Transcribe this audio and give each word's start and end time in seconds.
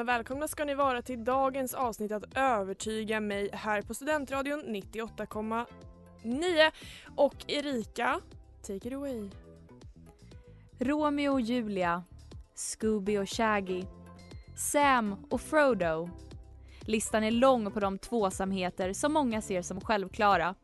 Välkomna, 0.00 0.18
välkomna 0.18 0.48
ska 0.48 0.64
ni 0.64 0.74
vara 0.74 1.02
till 1.02 1.24
dagens 1.24 1.74
avsnitt 1.74 2.12
att 2.12 2.36
övertyga 2.36 3.20
mig 3.20 3.50
här 3.52 3.82
på 3.82 3.94
Studentradion 3.94 4.60
98,9. 4.60 6.70
Och 7.16 7.34
Erika, 7.46 8.20
take 8.62 8.88
it 8.88 8.94
away. 8.94 9.30
Romeo 10.78 11.32
och 11.32 11.40
Julia, 11.40 12.04
Scooby 12.54 13.18
och 13.18 13.28
Shaggy, 13.28 13.84
Sam 14.56 15.26
och 15.30 15.40
Frodo. 15.40 16.10
Listan 16.80 17.24
är 17.24 17.30
lång 17.30 17.70
på 17.70 17.80
de 17.80 17.98
tvåsamheter 17.98 18.92
som 18.92 19.12
många 19.12 19.42
ser 19.42 19.62
som 19.62 19.80
självklara. 19.80 20.54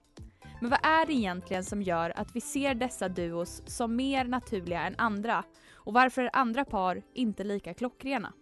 Men 0.61 0.71
vad 0.71 0.81
är 0.83 1.07
det 1.07 1.13
egentligen 1.13 1.65
som 1.65 1.83
gör 1.83 2.13
att 2.17 2.37
vi 2.37 2.41
ser 2.41 2.75
dessa 2.75 3.09
duos 3.09 3.63
som 3.67 3.97
mer 3.97 4.25
naturliga 4.25 4.87
än 4.87 4.95
andra? 4.99 5.45
Och 5.73 5.93
varför 5.93 6.23
är 6.23 6.31
andra 6.33 6.65
par 6.65 7.03
inte 7.15 7.45
lika 7.45 7.75
klockrena? 7.75 8.33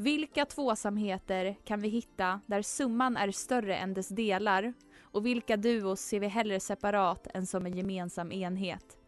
Vilka 0.00 0.44
tvåsamheter 0.44 1.56
kan 1.64 1.80
vi 1.80 1.88
hitta 1.88 2.40
där 2.46 2.62
summan 2.62 3.16
är 3.16 3.30
större 3.30 3.76
än 3.76 3.94
dess 3.94 4.08
delar? 4.08 4.72
Och 5.00 5.26
vilka 5.26 5.56
duos 5.56 6.00
ser 6.00 6.20
vi 6.20 6.26
hellre 6.26 6.60
separat 6.60 7.26
än 7.34 7.46
som 7.46 7.66
en 7.66 7.76
gemensam 7.76 8.32
enhet? 8.32 8.98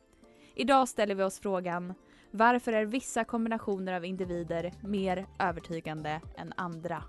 Idag 0.54 0.88
ställer 0.88 1.14
vi 1.14 1.22
oss 1.22 1.40
frågan 1.40 1.94
varför 2.30 2.72
är 2.72 2.84
vissa 2.84 3.24
kombinationer 3.24 3.92
av 3.92 4.04
individer 4.04 4.72
mer 4.82 5.26
övertygande 5.38 6.20
än 6.36 6.52
andra? 6.56 7.02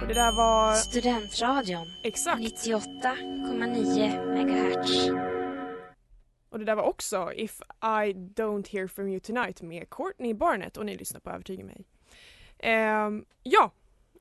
Och 0.00 0.08
det 0.08 0.14
där 0.14 0.36
var 0.36 0.74
Studentradion 0.74 1.86
exakt. 2.02 2.40
98,9 2.40 4.34
megahertz. 4.34 5.08
Och 6.50 6.58
det 6.58 6.64
där 6.64 6.74
var 6.74 6.82
också 6.82 7.32
If 7.34 7.60
I 7.82 8.12
Don't 8.12 8.72
Hear 8.72 8.86
From 8.86 9.08
You 9.08 9.20
Tonight 9.20 9.62
med 9.62 9.90
Courtney 9.90 10.34
Barnett 10.34 10.76
och 10.76 10.86
ni 10.86 10.96
lyssnar 10.96 11.20
på 11.20 11.30
Övertyga 11.30 11.64
mig. 11.64 11.84
Ehm, 12.58 13.24
ja, 13.42 13.72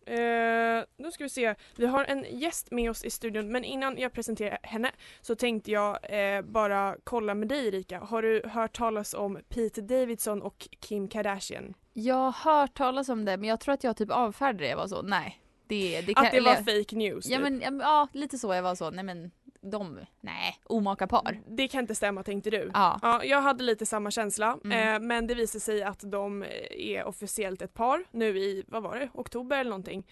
Ehm, 0.08 0.86
nu 0.98 1.12
ska 1.12 1.24
vi 1.24 1.30
se. 1.30 1.56
Vi 1.76 1.86
har 1.86 2.06
en 2.06 2.26
gäst 2.30 2.72
med 2.72 2.90
oss 2.90 3.06
i 3.06 3.10
studion 3.10 3.52
men 3.52 3.64
innan 3.64 3.98
jag 3.98 4.14
presenterar 4.14 4.60
henne 4.64 4.92
så 5.22 5.36
tänkte 5.36 5.72
jag 5.72 5.98
eh, 6.10 6.42
bara 6.42 6.96
kolla 7.04 7.36
med 7.36 7.48
dig 7.48 7.68
Erika. 7.68 8.00
Har 8.00 8.22
du 8.22 8.42
hört 8.46 8.78
talas 8.78 9.14
om 9.14 9.40
Pete 9.50 9.82
Davidson 9.82 10.42
och 10.42 10.68
Kim 10.80 11.08
Kardashian? 11.08 11.74
Jag 12.00 12.32
har 12.32 12.52
hört 12.62 12.74
talas 12.78 13.10
om 13.10 13.26
det 13.26 13.38
men 13.38 13.50
jag 13.50 13.60
tror 13.60 13.74
att 13.74 13.84
jag 13.84 13.98
typ 13.98 14.12
avfärdade 14.12 14.64
det. 14.64 14.70
Jag 14.70 14.78
var 14.78 14.88
så, 14.88 15.02
nej. 15.02 15.42
Det, 15.68 16.02
det 16.02 16.14
Att 16.16 16.32
det 16.32 16.40
var 16.42 16.52
eller- 16.56 16.80
fake 16.84 16.96
news? 16.96 17.26
Ja 17.30 17.38
typ. 17.38 17.60
men 17.60 17.80
ja, 17.80 18.08
lite 18.14 18.38
så. 18.38 18.54
Jag 18.54 18.64
var 18.64 18.76
så, 18.76 18.90
nej 18.90 19.04
men 19.04 19.32
de, 19.62 20.00
nej, 20.22 20.60
omaka 20.64 21.08
par. 21.08 21.42
Det 21.48 21.68
kan 21.68 21.82
inte 21.82 21.96
stämma 21.96 22.24
tänkte 22.24 22.50
du? 22.50 22.72
Ja. 22.74 23.00
Ja, 23.02 23.24
jag 23.24 23.42
hade 23.42 23.64
lite 23.64 23.86
samma 23.86 24.12
känsla 24.12 24.58
Mm. 24.64 24.96
eh, 24.96 25.08
men 25.08 25.28
det 25.28 25.36
visade 25.36 25.60
sig 25.60 25.84
att 25.84 26.00
de 26.12 26.46
är 26.72 27.04
officiellt 27.06 27.62
ett 27.62 27.74
par 27.74 28.04
nu 28.12 28.38
i, 28.40 28.64
vad 28.68 28.84
var 28.84 28.96
det, 29.00 29.10
oktober 29.14 29.60
eller 29.60 29.70
någonting. 29.70 30.08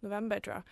November 0.00 0.40
tror 0.40 0.54
jag. 0.56 0.62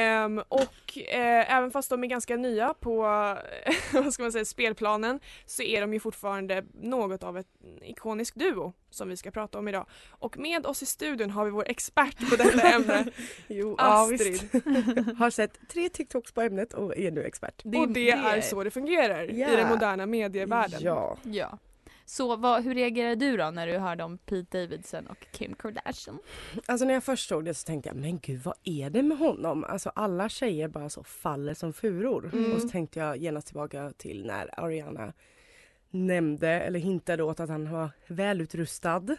Ehm, 0.00 0.38
och 0.48 0.98
eh, 0.98 1.56
även 1.56 1.70
fast 1.70 1.90
de 1.90 2.04
är 2.04 2.08
ganska 2.08 2.36
nya 2.36 2.74
på 2.74 2.96
vad 3.92 4.12
ska 4.14 4.22
man 4.22 4.32
säga, 4.32 4.44
spelplanen 4.44 5.20
så 5.46 5.62
är 5.62 5.80
de 5.80 5.92
ju 5.94 6.00
fortfarande 6.00 6.64
något 6.82 7.22
av 7.22 7.38
ett 7.38 7.46
ikonisk 7.82 8.34
duo 8.34 8.72
som 8.90 9.08
vi 9.08 9.16
ska 9.16 9.30
prata 9.30 9.58
om 9.58 9.68
idag. 9.68 9.86
Och 10.10 10.38
med 10.38 10.66
oss 10.66 10.82
i 10.82 10.86
studion 10.86 11.30
har 11.30 11.44
vi 11.44 11.50
vår 11.50 11.64
expert 11.68 12.30
på 12.30 12.36
detta 12.36 12.68
ämne, 12.74 13.04
Jo, 13.48 13.74
ja, 13.78 14.04
Astrid. 14.04 14.32
visst. 14.32 14.52
Har 15.18 15.30
sett 15.30 15.58
tre 15.68 15.88
TikToks 15.88 16.32
på 16.32 16.40
ämnet 16.40 16.72
och 16.74 16.96
är 16.98 17.10
nu 17.10 17.22
expert. 17.24 17.62
och 17.64 17.88
det 17.88 18.10
är 18.10 18.40
så 18.40 18.64
det 18.64 18.70
fungerar 18.70 19.30
i 19.30 19.40
Ja. 19.40 19.50
den 19.56 19.68
moderna 19.68 20.06
medievärlden. 20.06 20.80
Ja. 20.82 21.16
Ja. 21.22 21.58
Så 22.10 22.36
vad, 22.36 22.62
hur 22.64 22.74
reagerade 22.74 23.14
du 23.14 23.36
då 23.36 23.50
när 23.50 23.66
du 23.66 23.78
hörde 23.78 24.04
om 24.04 24.18
Pete 24.18 24.58
Davidson 24.58 25.06
och 25.06 25.26
Kim 25.32 25.54
Kardashian? 25.54 26.18
Alltså 26.66 26.86
när 26.86 26.94
jag 26.94 27.04
först 27.04 27.28
såg 27.28 27.44
det 27.44 27.54
så 27.54 27.66
tänkte 27.66 27.88
jag, 27.88 27.96
men 27.96 28.18
gud 28.18 28.40
vad 28.42 28.54
är 28.64 28.90
det 28.90 29.02
med 29.02 29.18
honom? 29.18 29.64
Alltså 29.64 29.92
alla 29.94 30.28
tjejer 30.28 30.68
bara 30.68 30.88
så 30.88 31.04
faller 31.04 31.54
som 31.54 31.72
furor. 31.72 32.30
Mm. 32.32 32.52
Och 32.52 32.60
så 32.60 32.68
tänkte 32.68 32.98
jag 33.00 33.16
genast 33.16 33.46
tillbaka 33.46 33.92
till 33.96 34.26
när 34.26 34.60
Ariana 34.60 35.12
nämnde 35.90 36.48
eller 36.48 36.78
hintade 36.80 37.22
åt 37.22 37.40
att 37.40 37.48
han 37.48 37.70
var 37.72 37.90
välutrustad. 38.06 39.02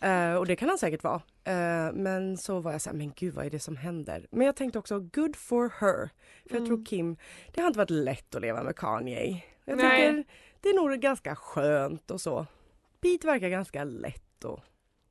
Eh, 0.00 0.34
och 0.34 0.46
det 0.46 0.56
kan 0.56 0.68
han 0.68 0.78
säkert 0.78 1.02
vara. 1.04 1.22
Eh, 1.44 1.92
men 1.92 2.36
så 2.36 2.60
var 2.60 2.72
jag 2.72 2.80
så 2.80 2.90
här, 2.90 2.96
men 2.96 3.12
gud 3.16 3.34
vad 3.34 3.46
är 3.46 3.50
det 3.50 3.58
som 3.60 3.76
händer? 3.76 4.26
Men 4.30 4.46
jag 4.46 4.56
tänkte 4.56 4.78
också, 4.78 5.00
good 5.00 5.36
for 5.36 5.72
her. 5.80 6.08
För 6.48 6.54
jag 6.54 6.56
Mm. 6.56 6.66
tror 6.66 6.84
Kim, 6.86 7.16
det 7.54 7.60
har 7.60 7.66
inte 7.68 7.78
varit 7.78 7.90
lätt 7.90 8.34
att 8.34 8.42
leva 8.42 8.62
med 8.62 8.76
Kanye. 8.76 9.42
Jag 9.64 9.76
Nej. 9.76 10.06
tycker 10.06 10.24
det 10.60 10.68
är 10.68 10.74
nog 10.74 11.00
ganska 11.00 11.36
skönt 11.36 12.10
och 12.10 12.20
så. 12.20 12.46
Pete 13.00 13.26
verkar 13.26 13.48
ganska 13.48 13.84
lätt 13.84 14.44
och 14.44 14.60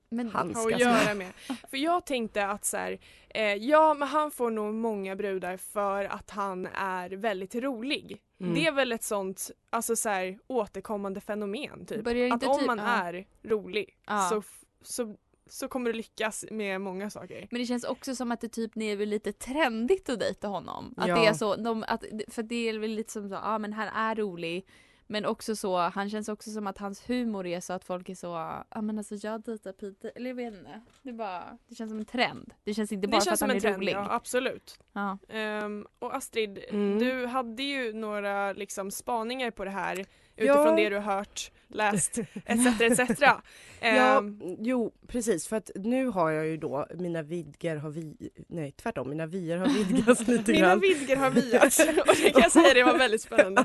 Men 0.10 0.30
Han 0.30 0.56
har 0.56 0.62
ska 0.62 0.76
att 0.76 0.82
göra 0.82 1.14
med. 1.14 1.34
För 1.70 1.78
jag 1.78 2.06
tänkte 2.06 2.48
att 2.48 2.66
så 2.66 2.78
här, 2.78 3.00
eh, 3.30 3.54
ja 3.54 3.94
men 3.94 4.08
han 4.08 4.32
får 4.32 4.52
nog 4.52 4.74
många 4.74 5.16
brudar 5.16 5.58
för 5.58 6.06
att 6.06 6.30
han 6.30 6.66
är 6.74 7.10
väldigt 7.10 7.56
rolig. 7.56 8.22
Mm. 8.40 8.54
Det 8.54 8.68
är 8.68 8.72
väl 8.72 8.92
ett 8.92 9.04
sånt 9.04 9.52
alltså 9.70 9.96
så 9.96 10.10
här, 10.10 10.40
återkommande 10.48 11.22
fenomen 11.22 11.86
typ. 11.86 12.08
Att 12.08 12.44
om 12.44 12.58
typ- 12.58 12.68
man 12.68 12.78
ja. 12.78 12.86
är 12.86 13.26
rolig 13.44 13.98
Ja. 14.08 14.30
så, 14.30 14.44
så, 14.82 15.16
så 15.50 15.68
kommer 15.68 15.92
du 15.92 15.98
lyckas 15.98 16.46
med 16.52 16.82
många 16.82 17.10
saker. 17.10 17.48
Men 17.52 17.62
det 17.62 17.66
känns 17.66 17.84
också 17.84 18.16
som 18.16 18.32
att 18.32 18.42
det 18.42 18.50
typ 18.50 18.78
är 18.78 19.06
lite 19.06 19.34
trendigt 19.34 20.10
att 20.10 20.20
dejta 20.20 20.48
honom. 20.48 20.94
Att 20.98 21.08
Ja. 21.08 21.16
det 21.16 21.28
är 21.28 21.34
så, 21.34 21.56
de, 21.56 21.84
att, 21.88 22.04
för 22.28 22.44
det 22.44 22.70
är 22.70 22.80
väl 22.80 22.92
lite 22.92 23.12
som 23.12 23.30
så, 23.30 23.36
ja 23.36 23.42
ah, 23.44 23.60
men 23.60 23.74
han 23.74 23.88
är 23.88 24.16
rolig. 24.16 24.66
Men 25.10 25.26
också 25.26 25.56
så, 25.56 25.78
han 25.78 26.10
känns 26.10 26.30
också 26.30 26.52
som 26.52 26.68
att 26.68 26.78
hans 26.78 27.10
humor 27.10 27.46
är 27.48 27.60
så 27.60 27.74
att 27.74 27.84
folk 27.84 28.10
är 28.10 28.16
så, 28.16 28.28
ja 28.28 28.66
ah, 28.70 28.82
men 28.82 28.98
alltså 28.98 29.16
jag 29.16 29.42
dejtar 29.42 29.72
Peter, 29.72 30.12
eller 30.16 30.30
jag 30.30 30.36
vet 30.36 30.54
inte. 30.54 30.82
Det, 31.04 31.10
är 31.10 31.14
bara, 31.14 31.58
det 31.68 31.76
känns 31.76 31.92
som 31.92 32.00
en 32.00 32.06
trend. 32.06 32.54
Det 32.64 32.74
känns 32.74 32.92
inte 32.92 33.08
bara 33.08 33.20
Det 33.20 33.24
för 33.26 33.32
att 33.32 33.32
han 33.32 33.38
som 33.38 33.50
en 33.50 33.56
är 33.56 33.60
trend, 33.62 33.76
rolig. 33.78 33.92
ja 33.94 34.08
absolut. 34.12 34.80
Ja. 34.94 35.18
Ehm, 35.30 35.88
och 36.00 36.16
Astrid, 36.16 36.60
Mm. 36.70 37.00
du 37.00 37.26
hade 37.26 37.64
ju 37.64 37.94
några 37.94 38.54
liksom, 38.54 38.92
spaningar 38.92 39.52
på 39.52 39.66
det 39.66 39.72
här 39.72 40.06
utifrån 40.38 40.66
Ja. 40.66 40.76
det 40.84 40.90
du 40.90 40.96
har 40.96 41.16
hört, 41.18 41.52
läst 41.68 42.18
etc. 42.46 42.82
etc. 42.82 43.20
Ja, 43.22 43.42
Ehm, 43.82 44.40
jo 44.60 44.92
precis 45.08 45.48
för 45.48 45.56
att 45.56 45.72
nu 45.76 46.08
har 46.08 46.30
jag 46.32 46.46
ju 46.48 46.58
då, 46.58 46.88
mina 46.96 47.22
vidgar 47.22 47.76
har 47.76 47.90
vi, 47.90 48.30
nej 48.48 48.72
tvärtom, 48.72 49.10
mina 49.10 49.26
vyer 49.26 49.58
har 49.58 49.68
vidgats 49.68 50.20
lite 50.28 50.52
mina 50.52 50.68
grann. 50.68 50.80
vidgar 50.80 51.16
har 51.16 51.30
viats 51.42 51.80
och 51.80 52.16
det 52.24 52.30
kan 52.30 52.42
jag 52.42 52.52
säga 52.52 52.74
det 52.74 52.84
var 52.84 52.98
väldigt 52.98 53.22
spännande. 53.22 53.64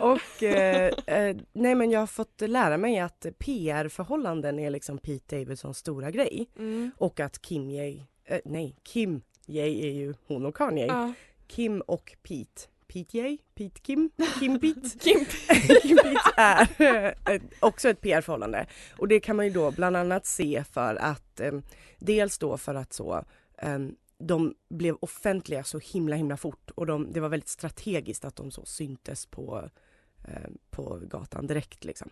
Och 0.00 0.42
eh, 0.42 0.92
eh, 1.06 1.36
nej 1.52 1.74
men 1.74 1.90
jag 1.90 2.00
har 2.00 2.06
fått 2.06 2.40
lära 2.40 2.76
mig 2.76 2.98
att 2.98 3.26
PR-förhållanden 3.38 4.58
är 4.58 4.70
liksom 4.70 4.98
Pete 4.98 5.36
Davidsons 5.38 5.78
stora 5.78 6.10
grej. 6.10 6.48
Mm. 6.58 6.90
Och 6.96 7.20
att 7.20 7.42
Kim 7.42 7.70
Ye, 7.70 8.02
eh, 8.24 8.40
nej 8.44 8.76
Kim 8.82 9.22
Ye 9.46 9.62
är 9.66 9.92
ju 9.92 10.14
hon 10.26 10.46
och 10.46 10.56
Kanye. 10.56 10.86
Ja. 10.86 11.12
Kim 11.46 11.80
och 11.80 12.16
Pete. 12.22 12.62
Pete 12.92 13.38
Pete 13.54 13.80
Kim, 13.80 14.10
Kim 14.38 14.60
Pete. 14.60 14.98
Kim. 14.98 15.24
Kim 15.82 15.96
Pete 15.96 16.32
är 16.36 17.14
eh, 17.26 17.42
också 17.60 17.88
ett 17.88 18.00
PR-förhållande. 18.00 18.66
Och 18.98 19.08
det 19.08 19.20
kan 19.20 19.36
man 19.36 19.46
ju 19.46 19.52
då 19.52 19.70
bland 19.70 19.96
annat 19.96 20.26
se 20.26 20.64
för 20.72 20.96
att 20.96 21.40
eh, 21.40 21.52
dels 21.98 22.38
då 22.38 22.56
för 22.56 22.74
att 22.74 22.92
så 22.92 23.24
eh, 23.58 23.78
de 24.18 24.54
blev 24.68 24.96
offentliga 25.00 25.64
så 25.64 25.78
himla 25.78 26.16
himla 26.16 26.36
fort 26.36 26.70
och 26.70 26.86
de, 26.86 27.12
det 27.12 27.20
var 27.20 27.28
väldigt 27.28 27.48
strategiskt 27.48 28.24
att 28.24 28.36
de 28.36 28.50
så 28.50 28.64
syntes 28.64 29.26
på, 29.26 29.70
eh, 30.28 30.50
på 30.70 31.00
gatan 31.02 31.46
direkt 31.46 31.84
liksom. 31.84 32.10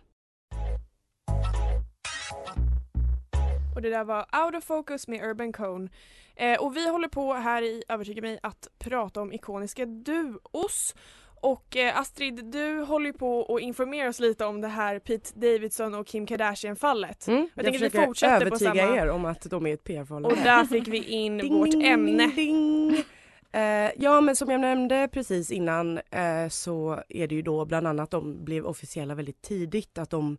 Och 3.79 3.83
det 3.83 3.89
där 3.89 4.03
var 4.03 4.25
Out 4.45 4.55
of 4.55 4.63
Focus 4.63 5.07
med 5.07 5.23
Urban 5.23 5.53
Cone. 5.53 5.89
Eh, 6.35 6.59
och 6.61 6.77
vi 6.77 6.89
håller 6.89 7.07
på 7.07 7.33
här 7.33 7.61
i 7.61 7.83
Övertyga 7.89 8.21
mig 8.21 8.39
att 8.43 8.67
prata 8.79 9.21
om 9.21 9.33
ikoniska 9.33 9.85
duos. 9.85 10.95
Och 11.41 11.77
eh, 11.77 11.99
Astrid, 11.99 12.45
du 12.45 12.79
håller 12.81 13.11
på 13.11 13.39
och 13.39 13.59
informerar 13.59 14.09
oss 14.09 14.19
lite 14.19 14.45
om 14.45 14.61
det 14.61 14.67
här 14.67 14.99
Pete 14.99 15.31
Davidson 15.35 15.93
och 15.95 16.07
Kim 16.07 16.25
Kardashian-fallet. 16.25 17.27
Mm, 17.27 17.39
Jag 17.39 17.65
jag, 17.65 17.65
tänker 17.73 17.85
att 17.87 17.93
vi 17.95 18.05
fortsätter 18.05 18.39
på 18.39 18.45
övertyga 18.45 18.73
samma- 18.73 18.97
er 18.97 19.09
om 19.09 19.25
att 19.25 19.41
de 19.41 19.65
är 19.67 19.73
ett 19.73 19.83
PR-förhållande. 19.83 20.35
Och 20.37 20.43
där 20.43 20.65
fick 20.65 20.87
vi 20.87 21.03
in 21.03 21.37
Ding, 21.41 21.53
vårt 21.53 21.71
ding, 21.71 21.83
ämne. 21.83 22.27
Ding. 22.35 23.03
Eh, 23.51 23.91
ja 23.97 24.21
men 24.21 24.35
som 24.35 24.49
jag 24.49 24.61
nämnde 24.61 25.09
precis 25.11 25.51
innan 25.51 25.97
eh, 25.97 26.49
så 26.49 27.03
är 27.09 27.27
det 27.27 27.35
ju 27.35 27.41
då 27.41 27.65
bland 27.65 27.87
annat 27.87 28.11
de 28.11 28.45
blev 28.45 28.65
officiella 28.65 29.15
väldigt 29.15 29.41
tidigt 29.41 29.97
att 29.97 30.09
de 30.09 30.37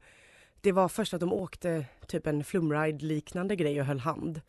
det 0.60 0.72
var 0.72 0.88
först 0.88 1.14
att 1.14 1.20
de 1.20 1.32
åkte 1.32 1.84
typ 2.06 2.26
en 2.26 2.44
flumride 2.44 3.04
liknande 3.04 3.56
grej 3.56 3.80
och 3.80 3.86
höll 3.86 3.98
hand 4.00 4.40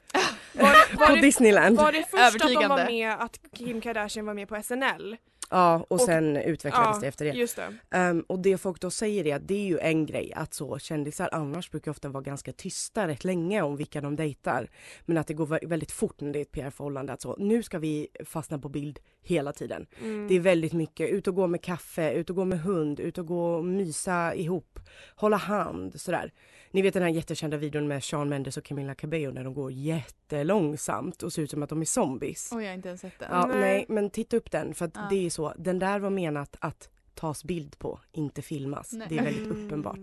Var, 0.53 0.93
på 0.95 0.99
var, 0.99 1.15
det, 1.15 1.21
Disneyland. 1.21 1.77
var 1.77 1.91
det 1.91 2.03
först 2.11 2.35
att 2.35 2.39
de 2.41 2.53
var 2.55 2.63
Övertygande. 2.63 2.85
med, 2.85 3.13
att 3.19 3.39
Kim 3.57 3.81
Kardashian 3.81 4.25
var 4.25 4.33
med 4.33 4.47
på 4.49 4.61
SNL? 4.63 5.17
Ja 5.51 5.75
och 5.87 5.91
Och- 5.91 6.01
sen 6.01 6.37
utvecklades 6.37 6.95
Ja, 6.95 6.99
det 7.01 7.07
efter 7.07 7.25
det. 7.25 7.31
Just 7.31 7.55
det. 7.55 7.97
Ehm, 7.97 8.21
och 8.27 8.39
det 8.39 8.57
folk 8.57 8.79
då 8.81 8.91
säger 8.91 9.27
är 9.27 9.35
att 9.35 9.47
det 9.47 9.53
är 9.53 9.65
ju 9.67 9.79
en 9.79 10.05
grej 10.05 10.33
att 10.35 10.53
så 10.53 10.79
kändisar 10.79 11.29
annars 11.31 11.71
brukar 11.71 11.91
ofta 11.91 12.09
vara 12.09 12.23
ganska 12.23 12.53
tysta 12.53 13.07
rätt 13.07 13.23
länge 13.23 13.61
om 13.61 13.75
vilka 13.75 14.01
de 14.01 14.15
dejtar. 14.15 14.69
Men 15.05 15.17
att 15.17 15.27
det 15.27 15.33
går 15.33 15.45
vä- 15.45 15.67
väldigt 15.67 15.91
fort 15.91 16.21
när 16.21 16.33
det 16.33 16.39
är 16.39 16.41
ett 16.41 16.51
PR-förhållande 16.51 17.13
att 17.13 17.21
så 17.21 17.35
nu 17.39 17.63
ska 17.63 17.79
vi 17.79 18.07
fastna 18.25 18.59
på 18.59 18.69
bild 18.69 18.99
hela 19.23 19.53
tiden. 19.53 19.85
Mm. 20.01 20.27
Det 20.27 20.35
är 20.35 20.39
väldigt 20.39 20.73
mycket 20.73 21.09
ut 21.09 21.27
och 21.27 21.35
gå 21.35 21.47
med 21.47 21.61
kaffe, 21.61 22.11
ut 22.13 22.29
och 22.29 22.35
gå 22.35 22.45
med 22.45 22.61
hund, 22.61 22.99
ut 22.99 23.17
och 23.17 23.25
gå 23.27 23.53
och 23.55 23.65
mysa 23.65 24.35
ihop, 24.35 24.79
hålla 25.15 25.37
hand 25.37 26.01
sådär. 26.01 26.31
Ni 26.73 26.81
vet 26.81 26.93
den 26.93 27.03
här 27.03 27.09
jättekända 27.09 27.57
videon 27.57 27.87
med 27.87 28.03
Shawn 28.03 28.29
Mendes 28.29 28.57
och 28.57 28.63
Camila 28.63 28.95
Cabello 28.95 29.31
när 29.31 29.43
de 29.43 29.53
går 29.53 29.71
jättelångsamt 29.71 31.23
och 31.23 31.33
ser 31.33 31.41
ut 31.41 31.51
som 31.51 31.63
att 31.63 31.69
de 31.69 31.81
är 31.81 31.85
zombies. 31.85 32.49
Oj, 32.53 32.63
jag 32.63 32.69
har 32.69 32.75
inte 32.75 32.87
ens 32.87 33.01
sett 33.01 33.19
den. 33.19 33.27
Ja, 33.31 33.45
Nej. 33.45 33.59
nej. 33.59 33.85
men 33.89 34.09
titta 34.09 34.37
upp 34.37 34.51
den 34.51 34.73
för 34.73 34.85
att 34.85 34.91
Ja. 34.95 35.07
det 35.09 35.25
är 35.25 35.29
så, 35.29 35.53
den 35.57 35.79
där 35.79 35.99
var 35.99 36.09
menat 36.09 36.55
att 36.59 36.89
tas 37.13 37.43
bild 37.43 37.79
på, 37.79 37.99
inte 38.11 38.41
filmas. 38.41 38.93
Nej. 38.93 39.07
Det 39.09 39.17
är 39.17 39.23
väldigt 39.23 39.47
uppenbart. 39.51 39.99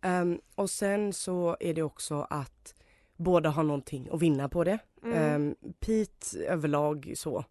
Ehm, 0.00 0.40
och 0.54 0.70
sen 0.70 1.12
så 1.12 1.56
är 1.60 1.74
det 1.74 1.82
också 1.82 2.26
att 2.30 2.74
båda 3.16 3.50
har 3.50 3.62
någonting 3.62 4.08
att 4.12 4.22
vinna 4.22 4.48
på 4.48 4.64
det. 4.64 4.78
Mm. 5.04 5.16
Ehm, 5.18 5.54
Pete 5.80 6.38
överlag 6.46 7.12
så 7.16 7.44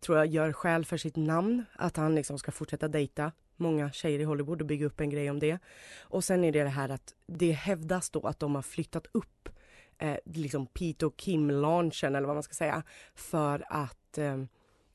tror 0.00 0.18
jag 0.18 0.26
gör 0.26 0.52
skäl 0.52 0.84
för 0.84 0.96
sitt 0.96 1.16
namn, 1.16 1.64
att 1.76 1.96
han 1.96 2.14
liksom 2.14 2.38
ska 2.38 2.52
fortsätta 2.52 2.88
dejta 2.88 3.32
många 3.62 3.92
tjejer 3.92 4.18
i 4.18 4.24
Hollywood 4.24 4.60
och 4.60 4.66
bygga 4.66 4.86
upp 4.86 5.00
en 5.00 5.10
grej 5.10 5.30
om 5.30 5.38
det. 5.38 5.58
Och 6.00 6.24
sen 6.24 6.44
är 6.44 6.52
det 6.52 6.62
det 6.62 6.68
här 6.68 6.88
att 6.88 7.14
det 7.26 7.52
hävdas 7.52 8.10
då 8.10 8.20
att 8.20 8.38
de 8.38 8.54
har 8.54 8.62
flyttat 8.62 9.06
upp 9.12 9.48
eh, 9.98 10.16
liksom 10.24 10.66
Pete 10.66 11.06
och 11.06 11.16
Kim-launchen 11.16 12.16
eller 12.16 12.26
vad 12.26 12.36
man 12.36 12.42
ska 12.42 12.54
säga 12.54 12.82
för 13.14 13.64
att 13.68 14.18
eh, 14.18 14.42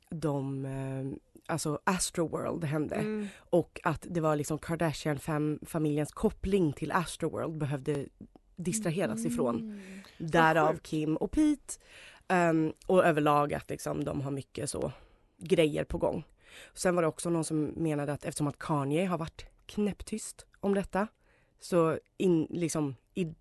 de, 0.09 0.65
eh, 0.65 1.19
alltså 1.45 1.79
Astroworld 1.83 2.63
hände 2.63 2.95
Mm. 2.95 3.27
och 3.49 3.79
att 3.83 4.05
det 4.09 4.21
var 4.21 4.35
liksom 4.35 4.57
Kardashian-familjens 4.59 6.11
koppling 6.11 6.73
till 6.73 6.91
Astroworld 6.91 7.57
behövde 7.57 8.05
distraheras 8.55 9.25
ifrån. 9.25 9.55
Mm. 9.55 9.79
Därav 10.17 10.73
sjukt. 10.73 10.85
Kim 10.85 11.17
och 11.17 11.31
Pete. 11.31 11.73
Ehm, 12.27 12.73
och 12.85 13.05
överlag 13.05 13.53
att 13.53 13.69
liksom, 13.69 14.03
de 14.03 14.21
har 14.21 14.31
mycket 14.31 14.69
så 14.69 14.91
grejer 15.37 15.83
på 15.83 15.97
gång. 15.97 16.23
Sen 16.73 16.95
var 16.95 17.01
det 17.01 17.07
också 17.07 17.29
någon 17.29 17.43
som 17.43 17.63
menade 17.65 18.13
att 18.13 18.25
eftersom 18.25 18.47
att 18.47 18.59
Kanye 18.59 19.05
har 19.05 19.17
varit 19.17 19.45
knäpptyst 19.65 20.45
om 20.59 20.73
detta 20.73 21.07
så 21.59 21.99
in, 22.17 22.47
liksom, 22.49 22.95
i, 23.13 23.33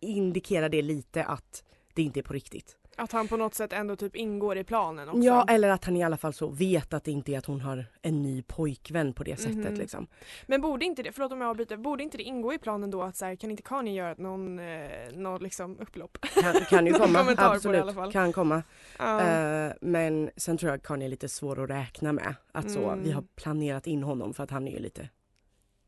indikerar 0.00 0.68
det 0.68 0.82
lite 0.82 1.24
att 1.24 1.64
det 1.94 2.02
inte 2.02 2.20
är 2.20 2.22
på 2.22 2.32
riktigt. 2.32 2.76
Att 2.98 3.12
han 3.12 3.28
på 3.28 3.36
något 3.36 3.54
sätt 3.54 3.72
ändå 3.72 3.96
typ 3.96 4.16
ingår 4.16 4.58
i 4.58 4.64
planen 4.64 5.08
också. 5.08 5.20
Ja, 5.22 5.44
eller 5.48 5.68
att 5.68 5.84
han 5.84 5.96
i 5.96 6.04
alla 6.04 6.16
fall 6.16 6.32
så 6.32 6.46
vet 6.48 6.94
att 6.94 7.04
det 7.04 7.10
inte 7.10 7.32
är 7.32 7.38
att 7.38 7.46
hon 7.46 7.60
har 7.60 7.84
en 8.02 8.22
ny 8.22 8.42
pojkvän 8.42 9.12
på 9.12 9.24
det 9.24 9.36
sättet. 9.36 9.56
Mhm. 9.56 9.74
Liksom. 9.74 10.06
Men 10.46 10.60
borde 10.60 10.84
inte 10.84 11.02
det, 11.02 11.12
förlåt 11.12 11.32
om 11.32 11.40
jag 11.40 11.50
avbryter, 11.50 11.76
borde 11.76 12.02
inte 12.02 12.16
det 12.16 12.22
ingå 12.22 12.52
i 12.54 12.58
planen 12.58 12.90
då 12.90 13.02
att 13.02 13.16
så 13.16 13.24
här, 13.24 13.36
kan 13.36 13.50
inte 13.50 13.62
Kanye 13.62 13.92
göra 13.92 14.14
någon, 14.18 14.58
eh, 14.58 14.88
någon 15.14 15.42
liksom 15.42 15.78
upplopp? 15.80 16.18
Kan, 16.42 16.54
kan 16.54 16.86
ju 16.86 16.92
komma, 16.98 17.22
det 17.22 17.34
absolut. 17.38 18.12
Kan 18.12 18.32
komma. 18.32 18.62
Ja. 18.98 19.20
Eh, 19.20 19.72
men 19.80 20.30
sen 20.36 20.58
tror 20.58 20.70
jag 20.70 20.76
att 20.76 20.82
Kanye 20.86 21.06
är 21.06 21.10
lite 21.10 21.28
svår 21.28 21.64
att 21.64 21.70
räkna 21.70 22.12
med. 22.12 22.34
Att 22.52 22.70
så, 22.70 22.90
Mm. 22.90 23.02
vi 23.04 23.10
har 23.12 23.24
planerat 23.36 23.86
in 23.86 24.02
honom 24.02 24.34
för 24.34 24.42
att 24.44 24.50
han 24.50 24.68
är 24.68 24.72
ju 24.72 24.78
lite 24.78 25.08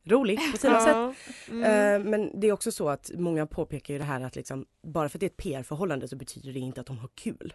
rolig 0.04 0.38
på 0.52 0.58
sina 0.58 0.80
sätt. 0.80 1.16
Mm. 1.50 1.62
Eh, 1.64 2.10
men 2.10 2.40
det 2.40 2.46
är 2.46 2.52
också 2.52 2.72
så 2.72 2.88
att 2.88 3.10
många 3.14 3.46
påpekar 3.46 3.94
ju 3.94 3.98
det 3.98 4.04
här 4.04 4.20
att 4.20 4.36
liksom, 4.36 4.66
bara 4.82 5.08
för 5.08 5.18
att 5.18 5.20
det 5.20 5.26
är 5.26 5.30
ett 5.30 5.36
PR-förhållande 5.36 6.08
så 6.08 6.16
betyder 6.16 6.52
det 6.52 6.58
inte 6.58 6.80
att 6.80 6.86
de 6.86 6.98
har 6.98 7.08
kul. 7.14 7.54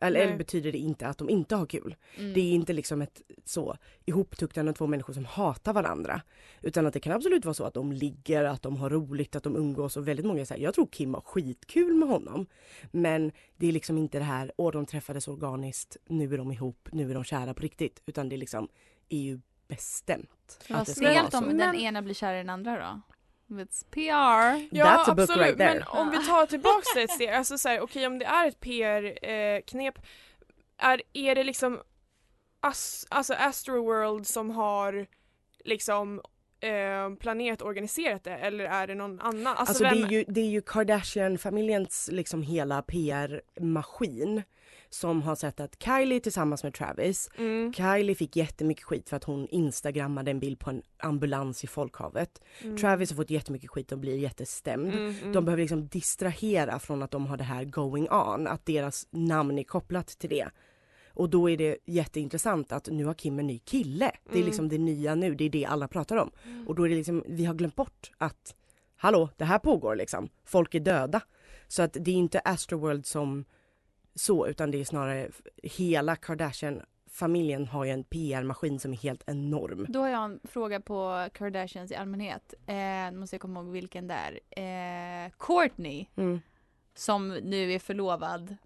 Eller, 0.00 0.20
eller 0.20 0.36
betyder 0.36 0.72
det 0.72 0.78
inte 0.78 1.06
att 1.06 1.18
de 1.18 1.30
inte 1.30 1.56
har 1.56 1.66
kul. 1.66 1.94
Mm. 2.18 2.34
Det 2.34 2.40
är 2.40 2.52
inte 2.52 2.72
liksom 2.72 3.02
ett 3.02 3.22
så 3.44 3.76
ihoptuktande 4.04 4.72
två 4.72 4.86
människor 4.86 5.12
som 5.12 5.24
hatar 5.24 5.72
varandra. 5.72 6.22
Utan 6.62 6.86
att 6.86 6.92
det 6.92 7.00
kan 7.00 7.12
absolut 7.12 7.44
vara 7.44 7.54
så 7.54 7.64
att 7.64 7.74
de 7.74 7.92
ligger, 7.92 8.44
att 8.44 8.62
de 8.62 8.76
har 8.76 8.90
roligt, 8.90 9.36
att 9.36 9.42
de 9.42 9.56
umgås 9.56 9.96
och 9.96 10.08
väldigt 10.08 10.26
många 10.26 10.46
säger 10.46 10.64
jag 10.64 10.74
tror 10.74 10.86
Kim 10.86 11.14
har 11.14 11.20
skitkul 11.20 11.94
med 11.94 12.08
honom. 12.08 12.46
Men 12.90 13.32
det 13.56 13.66
är 13.66 13.72
liksom 13.72 13.98
inte 13.98 14.18
det 14.18 14.24
här, 14.24 14.52
åh 14.56 14.72
de 14.72 14.86
träffades 14.86 15.28
organiskt, 15.28 15.96
nu 16.08 16.34
är 16.34 16.38
de 16.38 16.52
ihop, 16.52 16.88
nu 16.92 17.10
är 17.10 17.14
de 17.14 17.24
kära 17.24 17.54
på 17.54 17.62
riktigt. 17.62 18.02
Utan 18.06 18.28
det 18.28 18.36
liksom 18.36 18.68
är 19.08 19.18
ju 19.20 19.40
bestämt. 19.68 20.64
Vad 20.68 20.88
så. 20.88 21.38
om 21.38 21.44
den 21.48 21.56
Men- 21.56 21.74
ena 21.74 22.02
blir 22.02 22.14
kär 22.14 22.34
i 22.34 22.38
den 22.38 22.50
andra 22.50 22.78
då? 22.78 23.00
It's 23.54 23.84
PR. 23.90 24.68
Ja 24.70 24.84
That's 24.86 25.10
a 25.10 25.14
book 25.14 25.18
absolut, 25.18 25.46
right 25.46 25.58
there. 25.58 25.74
men 25.74 25.82
om 25.88 26.10
vi 26.10 26.26
tar 26.26 26.46
tillbaks 26.46 26.94
det 26.94 27.02
ett 27.02 27.10
steg, 27.10 27.28
alltså 27.34 27.58
så 27.58 27.68
här, 27.68 27.80
okej 27.80 28.06
om 28.06 28.18
det 28.18 28.24
är 28.24 28.48
ett 28.48 28.60
PR-knep, 28.60 29.94
är, 30.78 31.02
är 31.12 31.34
det 31.34 31.44
liksom 31.44 31.80
As, 32.60 33.06
alltså 33.10 33.34
Astroworld 33.34 34.26
som 34.26 34.50
har 34.50 35.06
liksom 35.64 36.20
eh, 36.60 37.14
planerat 37.20 37.62
och 37.62 37.68
organiserat 37.68 38.24
det 38.24 38.36
eller 38.36 38.64
är 38.64 38.86
det 38.86 38.94
någon 38.94 39.20
annan? 39.20 39.46
Alltså, 39.46 39.60
Alltså, 39.70 39.84
vem, 39.84 40.00
det, 40.00 40.06
är 40.06 40.10
ju, 40.18 40.24
det 40.28 40.40
är 40.40 40.50
ju 40.50 40.60
Kardashian-familjens 40.60 42.08
liksom 42.12 42.42
hela 42.42 42.82
PR-maskin 42.82 44.42
som 44.94 45.22
har 45.22 45.34
sett 45.34 45.60
att 45.60 45.82
Kylie 45.82 46.20
tillsammans 46.20 46.62
med 46.64 46.74
Travis, 46.74 47.30
Mm. 47.38 47.72
Kylie 47.72 48.14
fick 48.14 48.36
jättemycket 48.36 48.84
skit 48.84 49.08
för 49.08 49.16
att 49.16 49.24
hon 49.24 49.48
instagrammade 49.48 50.30
en 50.30 50.40
bild 50.40 50.58
på 50.58 50.70
en 50.70 50.82
ambulans 50.98 51.64
i 51.64 51.66
folkhavet. 51.66 52.42
Mm. 52.62 52.76
Travis 52.76 53.10
har 53.10 53.16
fått 53.16 53.30
jättemycket 53.30 53.70
skit 53.70 53.92
och 53.92 53.98
blir 53.98 54.16
jättestämd. 54.16 54.94
Mm, 54.94 55.14
mm. 55.22 55.32
De 55.32 55.44
behöver 55.44 55.62
liksom 55.62 55.86
distrahera 55.88 56.78
från 56.78 57.02
att 57.02 57.10
de 57.10 57.26
har 57.26 57.36
det 57.36 57.44
här 57.44 57.64
going 57.64 58.10
on, 58.10 58.46
att 58.46 58.66
deras 58.66 59.06
namn 59.10 59.58
är 59.58 59.64
kopplat 59.64 60.06
till 60.08 60.30
det. 60.30 60.48
Och 61.08 61.30
då 61.30 61.50
är 61.50 61.56
det 61.56 61.76
jätteintressant 61.84 62.72
att 62.72 62.88
nu 62.90 63.04
har 63.04 63.14
Kim 63.14 63.38
en 63.38 63.46
ny 63.46 63.58
kille. 63.58 64.12
Det 64.24 64.30
är 64.30 64.36
Mm. 64.36 64.46
liksom 64.46 64.68
det 64.68 64.78
nya 64.78 65.14
nu, 65.14 65.34
det 65.34 65.44
är 65.44 65.50
det 65.50 65.64
alla 65.64 65.88
pratar 65.88 66.16
om. 66.16 66.30
Och 66.66 66.74
då 66.74 66.84
är 66.84 66.88
det 66.88 66.94
liksom, 66.96 67.24
vi 67.28 67.44
har 67.44 67.54
glömt 67.54 67.76
bort 67.76 68.10
att 68.18 68.54
hallå, 68.96 69.28
det 69.36 69.44
här 69.44 69.58
pågår 69.58 69.96
liksom. 69.96 70.28
Folk 70.44 70.74
är 70.74 70.80
döda. 70.80 71.20
Så 71.68 71.82
att 71.82 71.92
det 72.00 72.10
är 72.10 72.14
inte 72.14 72.38
Astroworld 72.38 73.06
som 73.06 73.44
så, 74.14 74.46
utan 74.46 74.70
det 74.70 74.80
är 74.80 74.84
snarare 74.84 75.28
hela 75.62 76.16
Kardashian-familjen 76.16 77.66
har 77.66 77.84
ju 77.84 77.90
en 77.90 78.04
PR-maskin 78.04 78.78
som 78.80 78.92
är 78.92 78.96
helt 78.96 79.22
enorm. 79.26 79.86
Då 79.88 80.00
har 80.00 80.08
jag 80.08 80.24
en 80.24 80.40
fråga 80.44 80.80
på 80.80 81.28
Kardashians 81.34 81.92
i 81.92 81.94
allmänhet. 81.94 82.54
Eh, 82.66 82.74
nu 83.12 83.16
måste 83.18 83.34
jag 83.36 83.40
komma 83.40 83.60
ihåg 83.60 83.70
vilken 83.72 84.08
det 84.08 84.14
är. 84.14 84.40
Eh, 85.26 85.30
Courtney, 85.38 86.06
Mm. 86.16 86.40
som 86.94 87.28
nu 87.28 87.72
är 87.72 87.78
förlovad. 87.78 88.56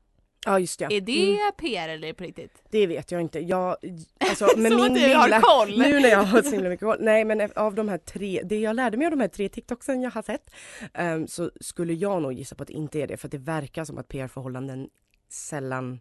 Ja 0.47 0.59
just 0.59 0.81
ja. 0.81 0.89
Är 0.91 1.01
det 1.01 1.31
Mm. 1.33 1.53
PR 1.59 1.89
eller 1.89 2.13
på 2.13 2.25
riktigt? 2.25 2.63
Det 2.71 2.87
vet 2.87 3.11
jag 3.13 3.21
inte. 3.21 3.39
Jag, 3.41 3.77
alltså, 4.19 4.45
med 4.57 4.73
Som 4.73 4.81
min 4.83 4.93
att 4.93 4.99
du 4.99 5.15
har 5.15 5.27
lilla, 5.29 5.41
koll! 5.41 5.79
Nu 5.79 6.01
när 6.01 6.09
jag 6.09 6.23
har 6.23 6.43
så 6.43 6.51
himla 6.51 6.69
mycket 6.69 6.87
koll. 6.87 6.97
Nej 7.01 7.25
men 7.25 7.51
av 7.57 7.75
de 7.75 7.89
här 7.89 7.99
tre, 7.99 8.43
det 8.45 8.59
jag 8.61 8.77
lärde 8.77 8.97
mig 8.97 9.07
av 9.07 9.11
de 9.11 9.21
här 9.21 9.29
tre 9.29 9.49
TikToksen 9.49 10.01
jag 10.01 10.11
har 10.11 10.23
sett 10.23 10.51
ehm, 10.95 11.27
så 11.27 11.51
skulle 11.61 11.93
jag 11.93 12.23
nog 12.23 12.33
gissa 12.33 12.55
på 12.55 12.63
att 12.63 12.69
det 12.69 12.75
inte 12.75 12.99
är 13.01 13.07
det 13.07 13.17
för 13.17 13.29
att 13.29 13.33
det 13.33 13.39
verkar 13.39 13.85
som 13.85 13.99
att 13.99 14.09
PR-förhållanden 14.09 14.89
sällan 15.33 16.01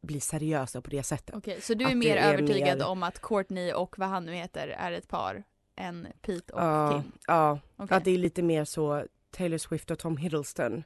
blir 0.00 0.20
seriösa 0.20 0.80
på 0.80 0.90
det 0.90 1.02
sättet. 1.02 1.36
Okej, 1.36 1.60
så 1.60 1.74
du 1.74 1.84
Att 1.84 1.90
är 1.90 1.94
det 1.94 1.98
mer 2.00 2.16
är 2.16 2.32
övertygad 2.34 2.78
mer- 2.78 2.86
om 2.86 3.02
att 3.02 3.20
Courtney 3.22 3.72
och 3.72 3.98
vad 3.98 4.08
han 4.08 4.26
nu 4.26 4.32
heter 4.34 4.68
är 4.68 4.92
ett 4.92 5.08
par 5.08 5.44
än 5.76 6.06
Pete 6.22 6.52
och 6.52 6.60
Ja, 6.60 6.92
Kim? 7.02 7.12
ja 7.26 7.58
Okej. 7.76 7.96
att 7.96 8.04
det 8.04 8.10
är 8.10 8.18
lite 8.18 8.42
mer 8.42 8.64
så 8.64 9.04
Taylor 9.30 9.58
Swift 9.58 9.90
och 9.90 9.98
Tom 9.98 10.16
Hiddleston. 10.16 10.82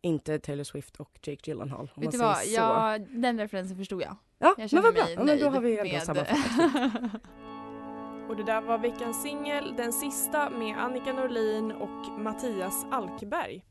Inte 0.00 0.38
Taylor 0.38 0.64
Swift 0.64 0.96
och 0.96 1.10
Jake 1.22 1.50
Gyllenhaal. 1.50 1.90
Om 1.94 2.02
Vet 2.02 2.12
du 2.12 2.18
vad, 2.18 2.46
ja, 2.46 2.98
den 3.08 3.38
referensen 3.40 3.76
förstod 3.76 4.02
jag. 4.02 4.16
ja 4.38 4.54
Jag 4.58 4.72
men 4.72 4.82
vad 4.82 4.94
bra. 4.94 5.10
Ja, 5.10 5.24
men 5.24 5.38
då 5.38 5.48
har 5.50 5.60
vi 5.60 5.78
ändå 5.78 5.92
med... 5.92 6.02
sammanfattat. 6.02 7.20
Och 8.28 8.36
det 8.36 8.42
där 8.44 8.60
var 8.60 8.78
veckans 8.78 9.22
singel, 9.22 9.74
den 9.76 9.92
sista 9.92 10.50
med 10.50 10.78
Annika 10.78 11.12
Norlin 11.12 11.72
och 11.72 12.20
Mattias 12.20 12.86
Alkberg. 12.90 13.64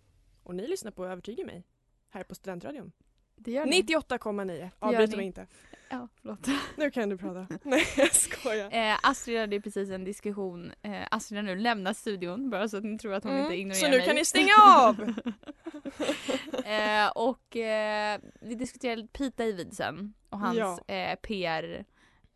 Och 0.44 0.56
ni 0.56 0.68
lyssnar 0.68 0.92
på 0.92 1.06
Övertyga 1.06 1.46
mig 1.46 1.64
här 2.10 2.24
på 2.24 2.36
Studentradion. 2.36 2.92
Det 3.38 3.52
gör 3.52 3.66
ni. 3.66 3.82
98,9. 3.82 4.58
gör 4.60 4.70
Avbryt 4.80 5.16
mig 5.16 5.26
inte. 5.26 5.48
Ja, 5.90 6.08
förlåt. 6.22 6.48
Nu 6.76 6.92
kan 6.92 7.10
du 7.10 7.18
prata. 7.18 7.48
Nej 7.64 7.84
jag 7.98 8.14
skojar. 8.16 8.70
Eh, 8.92 8.98
Astrid 9.04 9.40
hade 9.40 9.62
precis 9.62 9.90
en 9.90 10.04
diskussion. 10.04 10.72
Eh, 10.82 11.02
Astrid 11.12 11.38
har 11.38 11.44
nu 11.44 11.56
lämnat 11.56 11.98
studion 11.98 12.50
bara 12.50 12.68
så 12.70 12.78
att 12.78 12.84
ni 12.84 12.98
tror 12.98 13.14
att 13.14 13.24
hon 13.24 13.32
Mm, 13.34 13.44
inte 13.44 13.56
ignorerar 13.56 13.80
Så 13.82 13.88
nu 13.92 13.98
mig. 13.98 14.06
kan 14.06 14.16
ni 14.16 14.26
stänga 14.26 14.54
av! 14.58 15.02
eh, 16.66 17.08
och 17.16 17.56
eh, 17.58 18.20
vi 18.42 18.56
diskuterade 18.56 19.08
Pete 19.08 19.44
Davidson 19.44 20.14
och 20.30 20.40
hans 20.40 20.58
Ja. 20.58 20.80
eh, 20.88 21.16
PR 21.16 21.86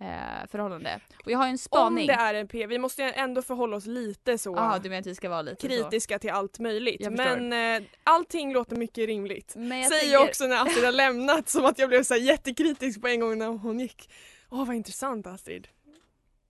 eh, 0.01 0.47
förhållande. 0.51 0.99
Och 1.25 1.31
jag 1.31 1.37
har 1.37 1.45
ju 1.45 1.49
en 1.49 1.53
Om 1.53 1.57
spaning. 1.57 2.07
det 2.07 2.13
är 2.13 2.33
en 2.33 2.47
P, 2.47 2.67
vi 2.67 2.77
måste 2.79 3.01
ju 3.03 3.09
ändå 3.11 3.41
förhålla 3.41 3.75
oss 3.77 3.85
lite 3.85 4.37
så 4.37 4.55
Jaha, 4.55 4.79
du 4.79 4.89
menar 4.89 4.99
att 5.01 5.07
vi 5.07 5.15
ska 5.15 5.29
vara 5.29 5.41
lite 5.41 5.61
så? 5.61 5.67
kritiska 5.67 6.19
till 6.19 6.29
allt 6.29 6.59
möjligt. 6.59 7.11
Men 7.11 7.53
eh, 7.83 7.87
allting 8.03 8.53
låter 8.53 8.75
mycket 8.75 9.05
rimligt. 9.07 9.53
Men 9.55 9.79
jag 9.79 9.87
Säger 9.89 10.01
tänker, 10.01 10.13
jag 10.13 10.23
också 10.29 10.47
när 10.47 10.61
Astrid 10.65 10.85
har 10.85 10.91
lämnat 10.91 11.49
som 11.49 11.65
att 11.65 11.79
jag 11.79 11.89
blev 11.89 12.03
så 12.03 12.15
jättekritisk 12.15 13.01
på 13.01 13.07
en 13.07 13.19
gång 13.19 13.37
när 13.37 13.47
hon 13.47 13.79
gick. 13.79 14.09
Åh 14.49 14.65
vad 14.67 14.75
intressant 14.75 15.27
Astrid. 15.27 15.67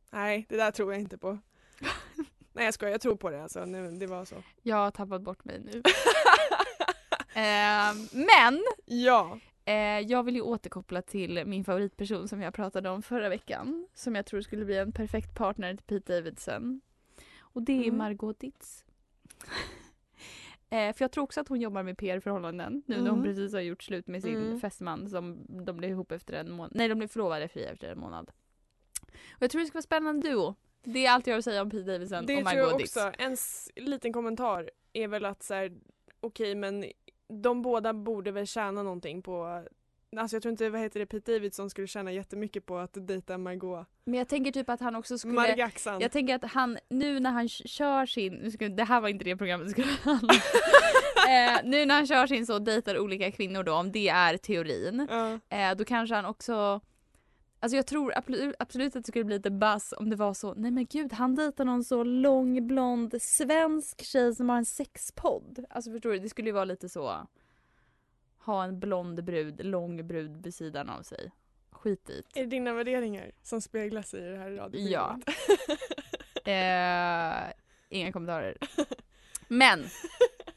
Nej 0.09 0.45
det 0.49 0.57
där 0.57 0.71
tror 0.71 0.93
jag 0.93 1.01
inte 1.01 1.17
på. 1.17 1.37
Nej 2.53 2.65
jag 2.65 2.73
skojar, 2.73 2.91
jag 2.91 3.01
tror 3.01 3.15
på 3.15 3.29
det 3.29 3.43
alltså. 3.43 3.65
Nu, 3.65 3.91
det 3.91 4.07
var 4.07 4.25
så. 4.25 4.35
jag 4.61 4.75
har 4.75 4.91
tappat 4.91 5.21
bort 5.21 5.45
mig 5.45 5.59
nu. 5.59 5.71
eh, 7.33 7.93
men 8.11 8.63
Ja. 8.85 9.39
Eh, 9.71 9.99
jag 10.07 10.23
vill 10.23 10.35
ju 10.35 10.41
återkoppla 10.41 11.01
till 11.01 11.45
min 11.45 11.63
favoritperson 11.63 12.27
som 12.27 12.41
jag 12.41 12.53
pratade 12.53 12.89
om 12.89 13.01
förra 13.01 13.29
veckan. 13.29 13.87
Som 13.93 14.15
jag 14.15 14.25
tror 14.25 14.41
skulle 14.41 14.65
bli 14.65 14.77
en 14.77 14.91
perfekt 14.91 15.35
partner 15.35 15.75
till 15.75 15.85
Pete 15.85 16.13
Davidson. 16.15 16.81
Och 17.39 17.61
det 17.61 17.73
är 17.73 17.83
Mm. 17.83 17.97
Margot 17.97 18.39
Ditz. 18.39 18.85
eh, 20.69 20.93
för 20.95 21.03
jag 21.03 21.11
tror 21.11 21.23
också 21.23 21.41
att 21.41 21.47
hon 21.47 21.61
jobbar 21.61 21.83
med 21.83 21.97
PR-förhållanden 21.97 22.83
nu 22.85 22.95
när 23.01 23.09
hon 23.09 23.19
Mm. 23.19 23.23
precis 23.23 23.53
har 23.53 23.59
gjort 23.61 23.83
slut 23.83 24.07
med 24.07 24.21
sin 24.21 24.37
Mm. 24.37 24.59
fästman 24.59 25.09
som 25.09 25.45
de 25.65 25.77
blev 25.77 25.89
ihop 25.91 26.11
efter 26.11 26.33
en 26.33 26.51
månad. 26.51 26.71
Nej, 26.75 26.87
de 26.87 26.95
blev 26.95 27.07
förlovade 27.07 27.47
fria 27.47 27.69
efter 27.71 27.91
en 27.91 27.99
månad. 27.99 28.31
Och 29.31 29.41
jag 29.41 29.51
tror 29.51 29.61
det 29.61 29.67
ska 29.67 29.75
vara 29.75 29.81
spännande 29.83 30.29
duo. 30.29 30.55
Det 30.83 31.05
är 31.05 31.11
allt 31.11 31.27
jag 31.27 31.33
har 31.33 31.39
att 31.39 31.45
säga 31.45 31.61
om 31.61 31.69
Pete 31.69 31.83
Davidson 31.91 32.25
Det 32.25 32.37
och 32.37 32.47
tror 32.47 32.57
jag 32.59 32.65
Margot 32.65 32.79
Ditz. 32.81 32.97
också. 32.97 33.11
En 33.17 33.37
liten 33.85 34.13
kommentar 34.13 34.69
är 34.93 35.07
väl 35.07 35.25
att 35.25 35.43
så 35.43 35.53
här, 35.53 35.71
okej 36.19 36.55
men 36.55 36.85
de 37.31 37.61
båda 37.61 37.93
borde 37.93 38.31
väl 38.31 38.47
tjäna 38.47 38.83
någonting 38.83 39.21
på 39.21 39.63
Alltså 40.17 40.35
jag 40.35 40.41
tror 40.41 40.51
inte, 40.51 40.69
vad 40.69 40.81
heter 40.81 40.99
det, 40.99 41.05
Pete 41.05 41.31
Davidson 41.31 41.69
skulle 41.69 41.87
tjäna 41.87 42.11
jättemycket 42.11 42.65
på 42.65 42.77
att 42.77 43.07
dejta 43.07 43.37
Margot 43.37 43.87
Men 44.05 44.13
jag 44.19 44.27
tänker 44.27 44.51
typ 44.51 44.69
att 44.69 44.79
han 44.79 44.95
också 44.95 45.17
skulle... 45.17 45.33
Margaxan. 45.33 46.01
Jag 46.01 46.11
tänker 46.11 46.35
att 46.35 46.51
han, 46.51 46.77
nu 46.89 47.19
när 47.19 47.31
han 47.31 47.49
kör 47.49 48.05
sin, 48.05 48.33
nu 48.33 48.51
ska, 48.51 48.69
det 48.69 48.83
här 48.83 49.01
var 49.01 49.09
inte 49.09 49.25
det 49.25 49.37
programmet 49.37 49.71
skulle 49.71 49.87
om. 50.05 50.29
eh, 51.29 51.59
Nu 51.63 51.85
när 51.85 51.95
han 51.95 52.07
kör 52.07 52.27
sin 52.27 52.45
så 52.45 52.59
dejtar 52.59 52.99
olika 52.99 53.31
kvinnor 53.31 53.63
då, 53.63 53.73
om 53.73 53.91
det 53.91 54.09
är 54.09 54.37
teorin. 54.37 55.07
Ja. 55.09 55.39
Eh, 55.57 55.75
då 55.77 55.85
kanske 55.85 56.15
han 56.15 56.25
också 56.25 56.81
Alltså 57.63 57.75
jag 57.75 57.87
tror 57.87 58.13
absolut, 58.59 58.95
att 58.95 59.03
det 59.03 59.07
skulle 59.07 59.25
bli 59.25 59.35
lite 59.35 59.51
buzz 59.51 59.93
om 59.97 60.09
det 60.09 60.15
var 60.15 60.33
så, 60.33 60.53
nej 60.53 60.71
men 60.71 60.85
gud 60.85 61.13
han 61.13 61.35
dejtar 61.35 61.65
någon 61.65 61.83
så 61.83 62.03
lång 62.03 62.67
blond 62.67 63.21
svensk 63.21 64.05
tjej 64.05 64.35
som 64.35 64.49
har 64.49 64.57
en 64.57 64.65
sexpodd. 64.65 65.65
Alltså 65.69 65.91
förstår 65.91 66.11
du, 66.11 66.19
det 66.19 66.29
skulle 66.29 66.49
ju 66.49 66.53
vara 66.53 66.65
lite 66.65 66.89
så 66.89 67.27
ha 68.37 68.63
en 68.63 68.79
blond 68.79 69.23
brud, 69.23 69.65
lång 69.65 70.07
brud 70.07 70.43
vid 70.43 70.55
sidan 70.55 70.89
av 70.89 71.01
sig. 71.01 71.31
Skit 71.71 72.05
dit. 72.05 72.27
Är 72.35 72.41
det 72.41 72.47
dina 72.47 72.73
värderingar 72.73 73.31
som 73.43 73.61
speglas 73.61 74.13
i 74.13 74.19
det 74.19 74.37
här 74.37 74.51
radioprogrammet? 74.51 75.29
Eh, 76.45 77.53
inga 77.89 78.11
kommentarer. 78.11 78.57
Men 79.47 79.85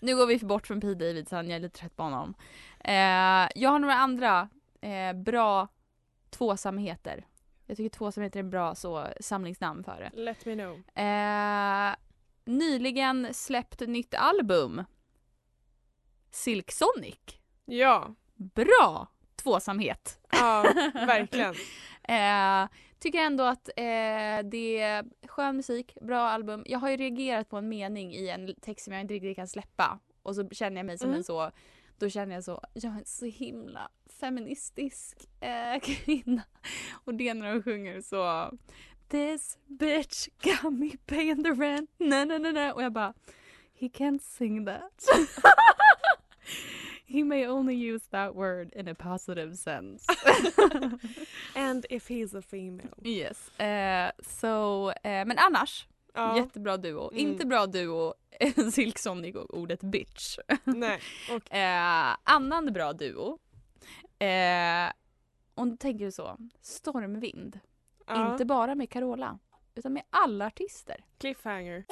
nu 0.00 0.16
går 0.16 0.26
vi 0.26 0.38
bort 0.38 0.66
från 0.66 0.80
Pete 0.80 0.94
Davidson, 0.94 1.48
jag 1.48 1.56
är 1.56 1.60
lite 1.60 1.78
trött 1.78 1.96
på 1.96 2.02
honom. 2.02 2.34
Eh, 2.80 3.48
jag 3.54 3.70
har 3.70 3.78
några 3.78 3.94
andra 3.94 4.48
eh, 4.80 5.12
bra 5.12 5.68
tvåsamheter. 6.34 7.26
Jag 7.66 7.76
tycker 7.76 7.96
tvåsamheter 7.96 8.38
är 8.40 8.44
en 8.44 8.50
bra 8.50 8.74
så, 8.74 9.06
samlingsnamn 9.20 9.84
för 9.84 10.00
det. 10.00 10.20
Let 10.20 10.46
me 10.46 10.54
know. 10.54 10.82
Eh, 11.06 11.94
nyligen 12.44 13.34
släppt 13.34 13.80
nytt 13.80 14.14
album. 14.14 14.84
Silk 16.30 16.70
Sonic. 16.72 17.18
Ja, 17.64 18.14
Bra 18.36 19.06
tvåsamhet. 19.36 20.20
ja 20.32 20.62
verkligen. 20.94 21.54
Eh, 22.02 22.68
tycker 22.98 23.18
ändå 23.18 23.44
att 23.44 23.68
eh, 23.68 24.38
det 24.50 24.80
är 24.80 25.04
skön 25.28 25.56
musik, 25.56 25.96
bra 26.00 26.20
album. 26.20 26.62
Jag 26.66 26.78
har 26.78 26.90
ju 26.90 26.96
reagerat 26.96 27.48
på 27.48 27.56
en 27.56 27.68
mening 27.68 28.14
i 28.14 28.28
en 28.28 28.54
text 28.60 28.84
som 28.84 28.92
jag 28.92 29.00
inte 29.00 29.14
riktigt 29.14 29.36
kan 29.36 29.48
släppa. 29.48 29.98
Och 30.22 30.34
så 30.34 30.48
känner 30.50 30.76
jag 30.76 30.86
mig 30.86 30.98
som 30.98 31.06
Mm. 31.08 31.18
en 31.18 31.24
så, 31.24 31.50
då 31.98 32.08
känner 32.08 32.34
jag 32.34 32.44
så, 32.44 32.60
jag 32.72 32.92
är 32.92 32.98
en 32.98 33.04
så 33.04 33.26
himla 33.26 33.88
feministisk 34.20 35.16
eh, 35.40 35.80
kvinna. 35.82 36.42
Och 37.04 37.14
det 37.14 37.28
är 37.28 37.34
när 37.34 37.54
de 37.54 37.62
sjunger 37.62 38.00
så 38.00 38.50
This 39.08 39.58
bitch 39.66 40.28
got 40.42 40.72
me 40.72 40.96
paying 41.06 41.44
the 41.44 41.52
rent, 41.52 41.90
na 41.98 42.24
na 42.24 42.38
na 42.38 42.52
na. 42.52 42.72
Och 42.72 42.82
jag 42.82 42.92
bara, 42.92 43.14
he 43.74 43.88
can't 43.88 44.22
sing 44.22 44.64
that. 44.64 45.04
he 47.06 47.22
may 47.22 47.46
only 47.46 47.74
use 47.74 48.02
that 48.10 48.34
word 48.34 48.72
in 48.72 48.88
a 48.88 48.94
positive 48.94 49.56
sense. 49.56 50.06
And 51.54 51.86
if 51.90 52.08
he's 52.08 52.34
a 52.34 52.42
female. 52.42 52.94
Yes. 53.02 53.50
Eh, 53.60 54.10
so, 54.22 54.92
eh, 55.04 55.24
men 55.24 55.38
annars, 55.38 55.86
Ja, 56.14 56.36
jättebra 56.36 56.76
duo. 56.76 57.10
Mm. 57.12 57.18
Inte 57.30 57.46
bra 57.46 57.66
duo, 57.66 58.14
Silk 58.72 58.98
Sonic 58.98 59.36
och 59.36 59.58
ordet 59.58 59.80
bitch. 59.80 60.38
nej. 60.64 61.00
Och, 61.30 61.54
Eh, 61.54 62.16
annan 62.24 62.72
bra 62.72 62.92
duo. 62.92 63.38
Eh, 64.18 64.92
om 65.54 65.70
du 65.70 65.76
tänker 65.76 66.10
så, 66.10 66.36
Stormvind. 66.60 67.60
ja. 68.06 68.32
Inte 68.32 68.44
bara 68.44 68.74
med 68.74 68.90
Carola, 68.90 69.38
utan 69.74 69.92
med 69.92 70.02
alla 70.10 70.46
artister. 70.46 71.04
Cliffhanger. 71.18 71.84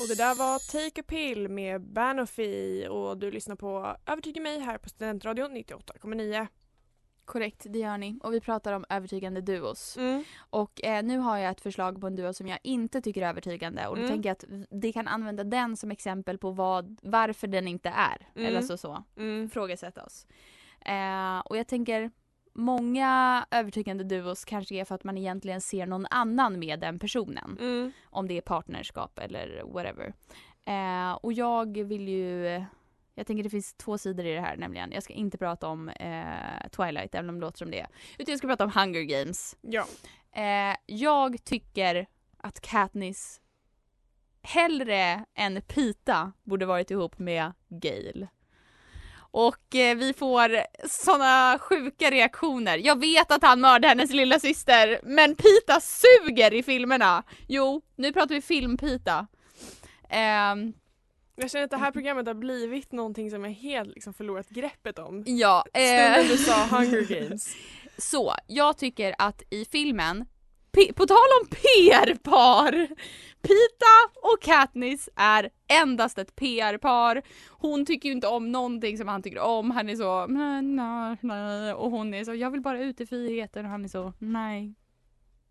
Och 0.00 0.08
det 0.08 0.14
där 0.14 0.34
var 0.34 0.72
Take 0.72 1.00
a 1.00 1.04
pill 1.08 1.48
med 1.48 1.80
Banofi 1.82 2.86
och 2.90 3.18
du 3.18 3.30
lyssnar 3.30 3.56
på 3.56 3.96
Övertyga 4.06 4.40
mig 4.40 4.58
här 4.60 4.78
på 4.78 4.88
Studentradion 4.88 5.56
98,9. 5.56 6.46
Korrekt, 7.24 7.66
det 7.68 7.78
gör 7.78 7.98
ni. 7.98 8.18
Och 8.22 8.34
vi 8.34 8.40
pratar 8.40 8.72
om 8.72 8.84
övertygande 8.88 9.40
duos. 9.40 9.96
Mm. 9.96 10.24
Och 10.50 10.84
eh, 10.84 11.02
nu 11.02 11.18
har 11.18 11.38
jag 11.38 11.50
ett 11.50 11.60
förslag 11.60 12.00
på 12.00 12.06
en 12.06 12.16
duo 12.16 12.32
som 12.32 12.46
jag 12.46 12.58
inte 12.62 13.00
tycker 13.00 13.22
är 13.22 13.28
övertygande 13.28 13.86
och 13.88 13.96
då 13.96 14.02
Mm. 14.02 14.12
tänker 14.12 14.28
jag 14.28 14.32
att 14.34 14.68
det 14.82 14.92
kan 14.92 15.08
använda 15.08 15.44
den 15.44 15.76
som 15.76 15.90
exempel 15.90 16.38
på 16.38 16.50
vad, 16.50 16.98
varför 17.02 17.46
den 17.46 17.68
inte 17.68 17.88
är. 17.88 18.28
Mm. 18.34 18.46
Eller 18.48 18.62
så 18.62 18.76
så. 18.76 19.04
Mm. 19.16 19.44
Ifrågasätta 19.44 20.04
oss. 20.04 20.26
Eh, 20.80 21.38
och 21.38 21.56
jag 21.56 21.66
tänker 21.66 22.10
många 22.54 23.46
övertygande 23.50 24.04
duos 24.04 24.44
kanske 24.44 24.74
är 24.74 24.84
för 24.84 24.94
att 24.94 25.04
man 25.04 25.18
egentligen 25.18 25.60
ser 25.60 25.86
någon 25.86 26.06
annan 26.10 26.58
med 26.58 26.80
den 26.80 26.98
personen. 26.98 27.58
Mm. 27.60 27.92
Om 28.04 28.28
det 28.28 28.36
är 28.36 28.40
partnerskap 28.40 29.18
eller 29.18 29.62
whatever. 29.72 30.14
Eh, 30.64 31.12
och 31.12 31.32
jag 31.32 31.78
vill 31.78 32.08
ju 32.08 32.64
jag 33.14 33.26
tänker 33.26 33.44
det 33.44 33.50
finns 33.50 33.74
två 33.74 33.98
sidor 33.98 34.26
i 34.26 34.34
det 34.34 34.40
här 34.40 34.56
nämligen. 34.56 34.92
Jag 34.92 35.02
ska 35.02 35.12
inte 35.12 35.38
prata 35.38 35.68
om 35.68 35.88
eh, 35.88 36.68
Twilight 36.70 37.14
även 37.14 37.28
om 37.28 37.34
det 37.34 37.40
låter 37.40 37.58
som 37.58 37.70
det. 37.70 37.86
Utan 38.18 38.32
jag 38.32 38.38
ska 38.38 38.48
prata 38.48 38.64
om 38.64 38.70
Hunger 38.74 39.02
Games. 39.02 39.56
Ja. 39.60 39.86
Eh, 40.32 40.76
jag 40.86 41.44
tycker 41.44 42.06
att 42.36 42.60
Katniss 42.60 43.40
hellre 44.42 45.24
än 45.34 45.62
Pita 45.62 46.32
borde 46.42 46.66
varit 46.66 46.90
ihop 46.90 47.18
med 47.18 47.52
Gale. 47.68 48.28
Och 49.36 49.74
eh, 49.74 49.96
vi 49.96 50.12
får 50.12 50.50
såna 50.88 51.58
sjuka 51.58 52.10
reaktioner. 52.10 52.78
Jag 52.78 53.00
vet 53.00 53.30
att 53.32 53.42
han 53.42 53.60
mördade 53.60 53.88
hennes 53.88 54.10
lilla 54.10 54.38
syster 54.38 55.00
men 55.02 55.34
Pita 55.36 55.80
suger 55.80 56.54
i 56.54 56.62
filmerna. 56.62 57.22
Jo, 57.48 57.82
nu 57.96 58.12
pratar 58.12 58.34
vi 58.34 58.40
film-Pita. 58.40 59.26
Ehm, 60.10 60.72
Jag 61.36 61.50
känner 61.50 61.64
att 61.64 61.70
det 61.70 61.76
här 61.76 61.90
programmet 61.92 62.26
har 62.26 62.34
blivit 62.34 62.92
någonting 62.92 63.30
som 63.30 63.44
jag 63.44 63.50
helt 63.50 63.94
liksom 63.94 64.14
förlorat 64.14 64.48
greppet 64.48 64.98
om. 64.98 65.22
ja, 65.26 65.64
eh, 65.74 65.80
Stunden 66.12 66.28
du 66.28 66.36
sa 66.36 66.54
Hunger 66.76 67.20
Games. 67.20 67.56
Så, 67.98 68.34
jag 68.46 68.78
tycker 68.78 69.14
att 69.18 69.42
i 69.50 69.64
filmen, 69.64 70.24
P- 70.74 70.92
på 70.96 71.06
tal 71.06 71.16
om 71.42 71.48
PR-par, 71.48 72.72
Pita 73.42 74.18
och 74.22 74.42
Katniss 74.42 75.08
är 75.16 75.50
endast 75.82 76.18
ett 76.18 76.36
PR-par. 76.36 77.22
Hon 77.48 77.86
tycker 77.86 78.08
ju 78.08 78.14
inte 78.14 78.28
om 78.28 78.52
någonting 78.52 78.98
som 78.98 79.08
han 79.08 79.22
tycker 79.22 79.40
om, 79.40 79.70
han 79.70 79.88
är 79.88 79.96
så 79.96 80.26
nej, 80.26 80.62
nej, 80.62 81.16
nej. 81.20 81.74
och 81.74 81.90
hon 81.90 82.14
är 82.14 82.24
så 82.24 82.34
jag 82.34 82.50
vill 82.50 82.60
bara 82.60 82.78
ut 82.80 83.00
i 83.00 83.06
friheten 83.06 83.64
och 83.64 83.70
han 83.70 83.84
är 83.84 83.88
så 83.88 84.12
nej. 84.18 84.74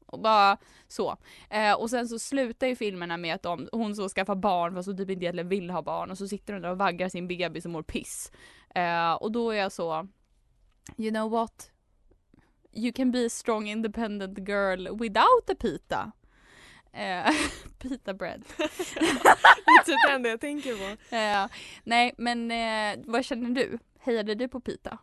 Och 0.06 0.20
bara 0.20 0.58
så. 0.88 1.18
Eh, 1.50 1.74
och 1.74 1.90
sen 1.90 2.08
så 2.08 2.20
slutar 2.20 2.68
ju 2.68 2.76
filmerna 2.76 3.18
med 3.18 3.36
att 3.36 3.44
de, 3.44 3.70
hon 3.72 3.96
så 3.96 4.10
skaffar 4.10 4.36
barn 4.36 4.74
fast 4.76 4.88
hon 4.88 4.98
typ 4.98 5.10
inte 5.10 5.24
egentligen 5.26 5.50
vill 5.50 5.70
ha 5.70 5.82
barn 5.82 6.12
och 6.12 6.18
så 6.18 6.28
sitter 6.28 6.54
hon 6.54 6.62
där 6.62 6.70
och 6.70 6.78
vaggar 6.78 7.10
sin 7.10 7.28
bebis 7.28 7.66
och 7.66 7.72
mår 7.72 7.84
piss. 7.84 8.32
Eh, 8.76 9.14
och 9.14 9.32
då 9.32 9.52
är 9.52 9.58
jag 9.58 9.72
så, 9.72 10.08
you 10.98 11.12
know 11.12 11.32
what? 11.32 11.73
You 12.76 12.92
can 12.94 13.12
be 13.12 13.26
a 13.26 13.30
strong 13.30 13.68
independent 13.68 14.38
girl 14.40 14.88
without 15.00 15.50
a 15.50 15.56
pita. 15.60 16.12
Eh, 16.94 17.34
pita 17.80 18.14
bread. 18.14 18.44
Det 19.66 19.80
är 19.80 19.84
typ 19.86 19.98
det 20.08 20.14
enda 20.14 20.30
jag 20.30 20.42
tänker 20.42 20.74
på. 20.76 20.98
Eh, 21.16 21.46
nej 21.84 22.14
men 22.18 22.52
eh, 22.52 23.04
vad 23.06 23.26
känner 23.26 23.50
du? 23.50 23.80
Hejade 24.00 24.36
du 24.36 24.48
på 24.48 24.60
pita? 24.60 24.98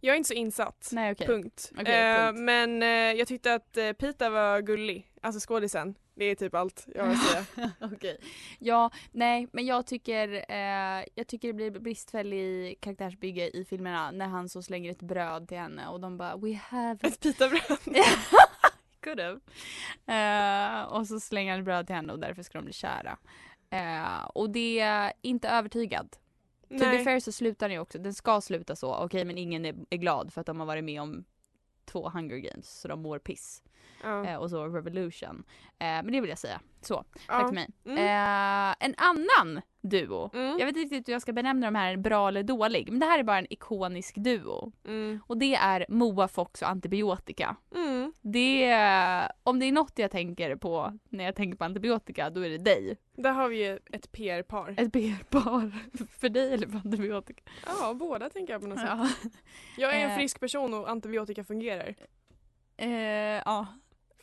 Jag 0.00 0.12
är 0.12 0.16
inte 0.16 0.28
så 0.28 0.34
insatt. 0.34 0.88
Nej 0.92 1.12
okej. 1.12 1.26
Punkt. 1.26 1.72
Eh, 1.78 1.84
punkt. 1.84 2.40
Men 2.40 2.82
eh, 2.82 2.88
jag 2.88 3.28
tyckte 3.28 3.54
att 3.54 3.76
eh, 3.76 3.92
Pita 3.92 4.30
var 4.30 4.60
gullig. 4.60 5.06
Alltså 5.24 5.48
skådisen. 5.48 5.94
Det 6.14 6.24
är 6.24 6.34
typ 6.34 6.54
allt 6.54 6.86
jag 6.94 7.04
har 7.04 7.12
att 7.12 7.22
säga. 7.22 7.70
Okej. 7.80 8.18
Ja, 8.58 8.90
nej 9.12 9.48
men 9.52 9.66
jag 9.66 9.86
tycker, 9.86 10.44
eh, 10.48 11.04
jag 11.14 11.26
tycker 11.26 11.48
det 11.48 11.54
blir 11.54 11.70
bristfällig 11.70 12.80
karaktärsbygge 12.80 13.56
i 13.56 13.64
filmerna 13.64 14.10
när 14.10 14.26
han 14.26 14.48
så 14.48 14.62
slänger 14.62 14.90
ett 14.90 15.02
bröd 15.02 15.48
till 15.48 15.58
henne 15.58 15.88
och 15.88 16.00
de 16.00 16.18
bara 16.18 16.36
we 16.36 16.54
have 16.54 16.98
Ett 17.02 17.20
pitabröd. 17.20 17.78
Could 19.00 19.20
have. 19.20 19.40
Eh, 20.06 20.82
och 20.82 21.06
så 21.06 21.20
slänger 21.20 21.52
han 21.52 21.64
bröd 21.64 21.86
till 21.86 21.96
henne 21.96 22.12
och 22.12 22.18
därför 22.18 22.42
ska 22.42 22.58
de 22.58 22.64
bli 22.64 22.72
kära. 22.72 23.18
Eh, 23.70 24.24
och 24.24 24.50
det 24.50 24.80
är 24.80 25.12
inte 25.20 25.48
övertygad. 25.48 26.16
To 26.68 26.78
be 26.78 26.86
Nej. 26.86 27.04
fair 27.04 27.20
så 27.20 27.32
slutar 27.32 27.68
den 27.68 27.74
ju 27.74 27.80
också, 27.80 27.98
den 27.98 28.14
ska 28.14 28.40
sluta 28.40 28.76
så, 28.76 28.94
okej 28.94 29.24
men 29.24 29.38
ingen 29.38 29.64
är, 29.64 29.74
är 29.90 29.96
glad 29.96 30.32
för 30.32 30.40
att 30.40 30.46
de 30.46 30.60
har 30.60 30.66
varit 30.66 30.84
med 30.84 31.02
om 31.02 31.24
två 31.92 32.08
Hunger 32.08 32.36
Games 32.36 32.80
så 32.80 32.88
de 32.88 33.02
mår 33.02 33.18
piss. 33.18 33.62
Ja. 34.02 34.24
Eh, 34.26 34.36
och 34.36 34.50
så 34.50 34.64
Revolution. 34.68 35.44
Eh, 35.78 35.86
men 35.86 36.12
det 36.12 36.20
vill 36.20 36.30
jag 36.30 36.38
säga. 36.38 36.60
Så, 36.80 36.94
tack 37.26 37.42
Ja. 37.42 37.46
för 37.48 37.54
mig. 37.54 37.68
Mm. 37.84 37.98
Eh, 37.98 38.76
en 38.80 38.94
annan 38.96 39.60
duo. 39.80 40.30
Mm. 40.34 40.58
Jag 40.58 40.66
vet 40.66 40.76
inte 40.76 40.80
riktigt 40.80 41.08
hur 41.08 41.12
jag 41.12 41.22
ska 41.22 41.32
benämna 41.32 41.66
de 41.66 41.74
här 41.74 41.96
bra 41.96 42.28
eller 42.28 42.42
dålig, 42.42 42.90
men 42.90 43.00
det 43.00 43.06
här 43.06 43.18
är 43.18 43.22
bara 43.22 43.38
en 43.38 43.52
ikonisk 43.52 44.14
duo. 44.16 44.72
Mm. 44.86 45.20
Och 45.26 45.36
det 45.38 45.54
är 45.54 45.86
Moa 45.88 46.28
Fox 46.28 46.62
och 46.62 46.68
antibiotika. 46.68 47.56
Mm. 47.74 48.01
Det 48.24 48.64
är, 48.64 49.32
om 49.42 49.58
det 49.58 49.66
är 49.66 49.72
något 49.72 49.98
jag 49.98 50.10
tänker 50.10 50.56
på 50.56 50.98
när 51.08 51.24
jag 51.24 51.34
tänker 51.36 51.58
på 51.58 51.64
antibiotika, 51.64 52.30
då 52.30 52.40
är 52.44 52.50
det 52.50 52.58
dig. 52.58 52.96
Där 53.16 53.32
har 53.32 53.48
vi 53.48 53.64
ju 53.66 53.78
ett 53.92 54.12
PR-par. 54.12 54.74
Ett 54.76 54.92
PR-par. 54.92 55.72
för 56.20 56.28
dig 56.28 56.52
eller 56.54 56.66
för 56.66 56.76
antibiotika? 56.76 57.42
Ja, 57.66 57.94
båda 57.94 58.30
tänker 58.30 58.52
jag 58.52 58.62
på 58.62 58.68
något 58.68 58.78
sätt. 58.78 58.88
Ja. 58.88 59.08
Jag 59.78 59.94
är 59.94 60.04
en 60.04 60.10
Eh. 60.10 60.16
frisk 60.16 60.40
person 60.40 60.74
och 60.74 60.90
antibiotika 60.90 61.44
fungerar. 61.44 61.94
Eh, 62.76 62.88
ja. 63.44 63.66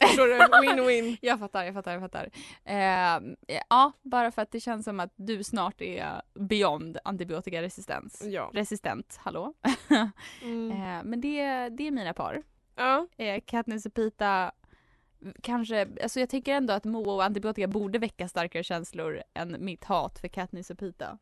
Förstår 0.01 0.27
du? 0.27 0.33
Win-win. 0.67 1.17
Jag 1.21 1.39
fattar, 1.39 1.63
jag 1.63 1.73
fattar, 1.73 1.91
jag 1.91 2.01
fattar. 2.01 2.29
Eh, 2.65 3.19
ja, 3.69 3.91
bara 4.01 4.31
för 4.31 4.41
att 4.41 4.51
det 4.51 4.59
känns 4.59 4.85
som 4.85 4.99
att 4.99 5.13
du 5.15 5.43
snart 5.43 5.81
är 5.81 6.21
beyond 6.33 6.97
antibiotikaresistens. 7.03 8.21
Ja. 8.25 8.51
Resistent, 8.53 9.19
hallå? 9.23 9.53
Mm. 10.43 10.71
Eh, 10.71 11.03
men 11.03 11.21
det, 11.21 11.69
det 11.69 11.87
är 11.87 11.91
mina 11.91 12.13
par. 12.13 12.43
Ja. 12.79 13.07
Eh, 13.17 13.41
Katniss 13.45 13.85
och 13.85 13.93
Pita 13.93 14.51
kanske, 15.41 15.87
alltså 16.03 16.19
jag 16.19 16.29
tycker 16.29 16.53
ändå 16.53 16.73
att 16.73 16.85
Moa 16.85 17.13
och 17.13 17.23
antibiotika 17.23 17.67
borde 17.67 17.99
väcka 17.99 18.27
starkare 18.27 18.63
känslor 18.63 19.23
än 19.33 19.65
mitt 19.65 19.83
hat 19.83 20.19
för 20.19 20.27
Katniss 20.27 20.69
och 20.69 20.79
Pita. 20.79 21.17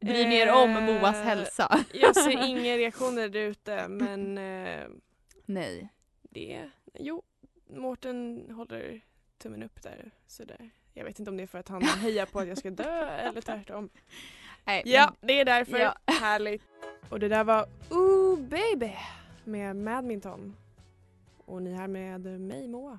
Bry 0.00 0.34
er 0.34 0.52
om 0.52 0.76
Eh, 0.76 0.82
Moas 0.82 1.16
hälsa. 1.16 1.84
Jag 1.92 2.16
ser 2.16 2.46
inga 2.48 2.76
reaktioner 2.76 3.28
där 3.28 3.40
ute 3.40 3.88
men 3.88 4.38
eh, 4.38 4.86
Nej. 5.46 5.88
det, 6.22 6.70
jo, 6.94 7.22
Mårten 7.70 8.50
håller 8.50 9.00
tummen 9.38 9.62
upp 9.62 9.82
där 9.82 10.10
sådär. 10.26 10.70
Jag 10.94 11.04
vet 11.04 11.18
inte 11.18 11.30
om 11.30 11.36
det 11.36 11.42
är 11.42 11.46
för 11.46 11.58
att 11.58 11.68
han 11.68 11.82
hejar 12.02 12.26
på 12.26 12.40
att 12.40 12.48
jag 12.48 12.58
ska 12.58 12.70
dö 12.70 13.08
eller 13.08 13.40
tvärtom. 13.40 13.90
Nej, 14.64 14.82
Ja, 14.84 15.14
det 15.20 15.40
är 15.40 15.44
därför. 15.44 15.78
Ja. 15.78 15.94
Härligt. 16.06 16.62
Och 17.10 17.20
det 17.20 17.28
där 17.28 17.44
var 17.44 17.66
Ooh 17.90 18.38
baby 18.38 18.92
med 19.48 19.76
Madminton. 19.76 20.56
Och 21.44 21.62
ni 21.62 21.74
här 21.74 21.88
med 21.88 22.40
mig 22.40 22.68
Moa. 22.68 22.98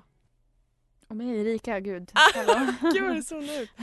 Och 1.08 1.16
mig 1.16 1.40
Erika, 1.40 1.80
gud. 1.80 2.10
Ah. 2.14 2.62
Gud 2.92 3.02
vad 3.02 3.16
det 3.16 3.22
zonade 3.22 3.62
ut. 3.62 3.70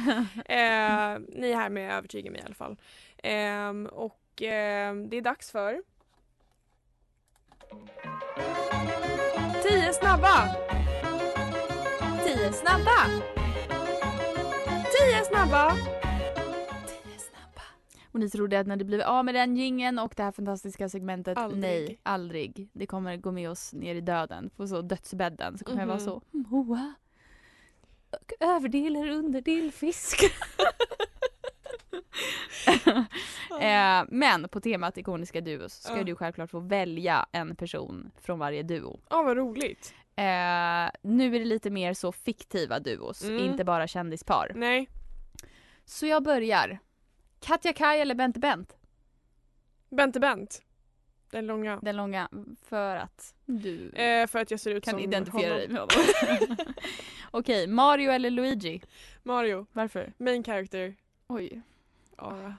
Eh, 0.45 1.39
ni 1.39 1.51
är 1.51 1.55
här 1.55 1.69
med 1.69 1.97
Övertyga 1.97 2.31
mig 2.31 2.41
i 2.41 2.43
alla 2.43 2.55
fall. 2.55 2.77
Ehm, 3.23 3.85
och 3.85 4.41
ehm, 4.41 5.09
det 5.09 5.17
är 5.17 5.21
dags 5.21 5.51
för 5.51 5.81
Tio 9.63 9.93
snabba! 9.93 10.55
Tio 12.25 12.53
snabba! 12.53 13.05
Tio 14.91 15.23
snabba! 15.25 15.96
Och 18.17 18.21
ni 18.21 18.29
trodde 18.29 18.59
att 18.59 18.67
när 18.67 18.75
det 18.77 18.85
blev 18.85 19.01
av 19.01 19.25
med 19.25 19.35
den 19.35 19.55
gingen 19.57 19.99
och 19.99 20.13
det 20.17 20.23
här 20.23 20.31
fantastiska 20.31 20.89
segmentet, 20.89 21.37
Aldrig. 21.37 21.61
nej, 21.61 21.99
aldrig. 22.03 22.69
Det 22.73 22.85
kommer 22.85 23.17
gå 23.17 23.31
med 23.31 23.49
oss 23.49 23.73
ner 23.73 23.95
i 23.95 24.01
döden, 24.01 24.49
på 24.49 24.67
så 24.67 24.81
dödsbädden 24.81 25.57
så 25.57 25.65
kommer 25.65 25.79
jag 25.79 25.87
vara 25.87 25.97
Mhm. 25.97 26.05
så, 26.05 26.21
Moa. 26.31 26.93
Och 28.09 28.33
överdel 28.39 28.95
eller 28.95 29.09
underdel 29.11 29.71
fisk. 29.71 30.19
eh, 33.61 34.03
men 34.07 34.49
på 34.49 34.59
temat 34.59 34.97
ikoniska 34.97 35.41
duos 35.41 35.73
ska 35.81 35.97
Ja. 35.97 36.03
du 36.03 36.15
självklart 36.15 36.49
få 36.51 36.59
välja 36.59 37.25
en 37.31 37.55
person 37.55 38.11
från 38.21 38.39
varje 38.39 38.63
duo. 38.63 38.99
Ja 39.09 39.23
vad 39.23 39.37
roligt. 39.37 39.93
Eh, 40.15 40.89
nu 41.01 41.35
är 41.35 41.39
det 41.39 41.45
lite 41.45 41.69
mer 41.69 41.93
så 41.93 42.11
fiktiva 42.11 42.79
duos, 42.79 43.23
Mm. 43.23 43.37
inte 43.45 43.63
bara 43.63 43.87
kändispar. 43.87 44.51
Nej, 44.55 44.89
Så 45.85 46.05
jag 46.05 46.23
börjar. 46.23 46.79
Katja 47.39 47.73
Kaj 47.73 47.99
eller 48.01 48.15
Bente 48.15 48.39
Bent? 48.39 48.77
Bente 49.89 50.19
Bent. 50.19 50.61
Den 51.31 51.47
långa. 51.47 51.79
Den 51.81 51.95
långa, 51.95 52.29
för 52.63 52.95
att 52.95 53.35
du 53.45 53.89
Eh, 53.89 54.27
för 54.27 54.39
att 54.39 54.51
jag 54.51 54.59
ser 54.59 54.71
ut 54.71 54.83
kan 54.85 54.99
identifiera 54.99 55.53
honom. 55.53 55.57
dig 55.59 55.67
med 55.69 55.79
honom. 56.49 56.57
Okej, 57.31 57.67
Mario 57.67 58.11
eller 58.11 58.29
Luigi? 58.29 58.81
Mario, 59.23 59.65
Varför? 59.73 60.13
main 60.17 60.43
character. 60.43 60.95
Oj, 61.27 61.61
Aura. 62.15 62.55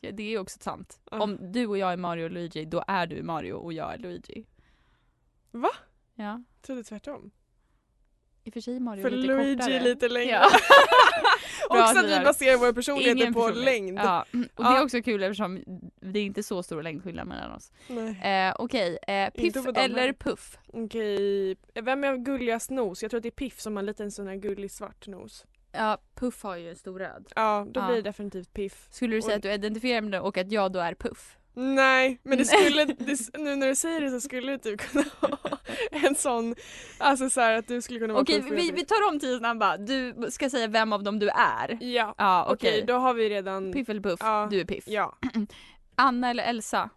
ja, 0.00 0.10
det 0.12 0.34
är 0.34 0.38
också 0.38 0.58
sant. 0.60 1.00
Ja. 1.10 1.20
Om 1.22 1.52
du 1.52 1.66
och 1.66 1.78
jag 1.78 1.92
är 1.92 1.96
Mario 1.96 2.24
och 2.24 2.30
Luigi, 2.30 2.64
då 2.64 2.84
är 2.88 3.06
du 3.06 3.22
Mario 3.22 3.52
och 3.52 3.72
jag 3.72 3.94
är 3.94 3.98
Luigi. 3.98 4.46
Va? 5.50 5.70
Ja, 6.14 6.42
Trodde 6.62 6.84
tvärtom. 6.84 7.30
i 8.44 8.48
och 8.50 8.54
för 8.54 8.60
sig 8.60 8.80
Mario 8.80 9.02
För 9.02 9.10
lite 9.10 9.26
Luigi 9.26 9.56
kortare. 9.56 9.74
är 9.76 9.80
lite 9.80 10.08
längre. 10.08 10.30
Ja. 10.30 10.50
Också 11.68 11.98
att 11.98 12.04
vi 12.04 12.24
baserar 12.24 12.56
våra 12.56 12.72
personligheter 12.72 13.32
på 13.32 13.48
längd. 13.48 13.98
Ja. 13.98 14.24
Och 14.54 14.64
det 14.64 14.70
är 14.70 14.82
också 14.82 15.02
kul 15.02 15.22
eftersom 15.22 15.60
det 16.00 16.18
är 16.18 16.24
inte 16.24 16.42
så 16.42 16.62
stor 16.62 16.82
längdskillnad 16.82 17.26
mellan 17.28 17.52
oss. 17.52 17.72
Eh, 18.22 18.54
Okej, 18.58 18.98
eh, 19.08 19.30
piff 19.30 19.56
eller 19.74 20.12
puff? 20.12 20.58
Okej, 20.72 21.56
vem 21.74 22.04
är 22.04 22.16
gulligast 22.16 22.70
nos? 22.70 23.02
Jag 23.02 23.10
tror 23.10 23.18
att 23.18 23.22
det 23.22 23.28
är 23.28 23.30
Piff 23.30 23.60
som 23.60 23.76
har 23.76 23.82
en 23.82 23.86
liten 23.86 24.10
sån 24.10 24.26
här 24.26 24.34
gullig 24.36 24.70
svart 24.70 25.06
nos. 25.06 25.46
Ja, 25.72 25.98
puff 26.14 26.42
har 26.42 26.56
ju 26.56 26.70
en 26.70 26.76
stor 26.76 26.98
röd. 26.98 27.26
Ja, 27.36 27.66
då 27.70 27.86
blir 27.86 27.96
det 27.96 28.02
definitivt 28.02 28.52
Piff. 28.52 28.86
Skulle 28.90 29.16
du 29.16 29.22
säga 29.22 29.32
Och- 29.34 29.36
att 29.36 29.42
du 29.42 29.52
identifierar 29.52 30.00
med 30.00 30.12
det 30.12 30.20
och 30.20 30.38
att 30.38 30.52
jag 30.52 30.72
då 30.72 30.78
är 30.78 30.94
puff? 30.94 31.36
Nej, 31.54 32.20
men 32.22 32.38
det 32.38 32.44
skulle, 32.44 32.84
det, 32.84 33.38
nu 33.38 33.56
när 33.56 33.66
du 33.68 33.74
säger 33.76 34.00
det 34.00 34.10
så 34.10 34.20
skulle 34.20 34.52
det 34.52 34.58
typ 34.58 34.80
kunna 34.80 35.04
ha 35.20 35.38
en 35.90 36.14
sån, 36.14 36.54
alltså 36.98 37.30
så 37.30 37.40
här 37.40 37.58
att 37.58 37.68
du 37.68 37.82
skulle 37.82 37.98
kunna 38.00 38.12
vara 38.12 38.22
Okej, 38.22 38.40
vi, 38.50 38.70
vi 38.70 38.84
tar 38.84 39.08
om 39.08 39.20
tio 39.20 39.38
snabba. 39.38 39.76
Du 39.76 40.14
ska 40.30 40.50
säga 40.50 40.66
vem 40.66 40.92
av 40.92 41.02
dem 41.02 41.18
du 41.18 41.28
är. 41.28 41.78
Ja, 41.80 42.14
Ja, 42.18 42.44
okej 42.44 42.54
okej. 42.70 42.84
då 42.86 42.94
har 42.94 43.14
vi 43.14 43.28
redan, 43.30 43.72
Piff 43.72 43.88
eller 43.88 44.00
puff? 44.00 44.20
Ja. 44.22 44.48
Du 44.50 44.60
är 44.60 44.64
piff. 44.64 44.84
ja. 44.86 45.18
Anna 45.94 46.30
eller 46.30 46.44
Elsa? 46.44 46.90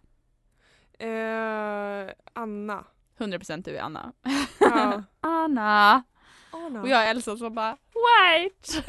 Eh, 0.98 2.12
Anna. 2.32 2.84
100% 3.18 3.62
du 3.64 3.76
är 3.76 3.80
Anna. 3.82 4.12
Ja. 4.58 5.02
Anna! 5.20 6.02
Anna. 6.50 6.82
Och 6.82 6.88
jag 6.88 7.04
är 7.06 7.10
Elsa 7.10 7.36
som 7.36 7.54
bara 7.54 7.76
White! 7.94 8.84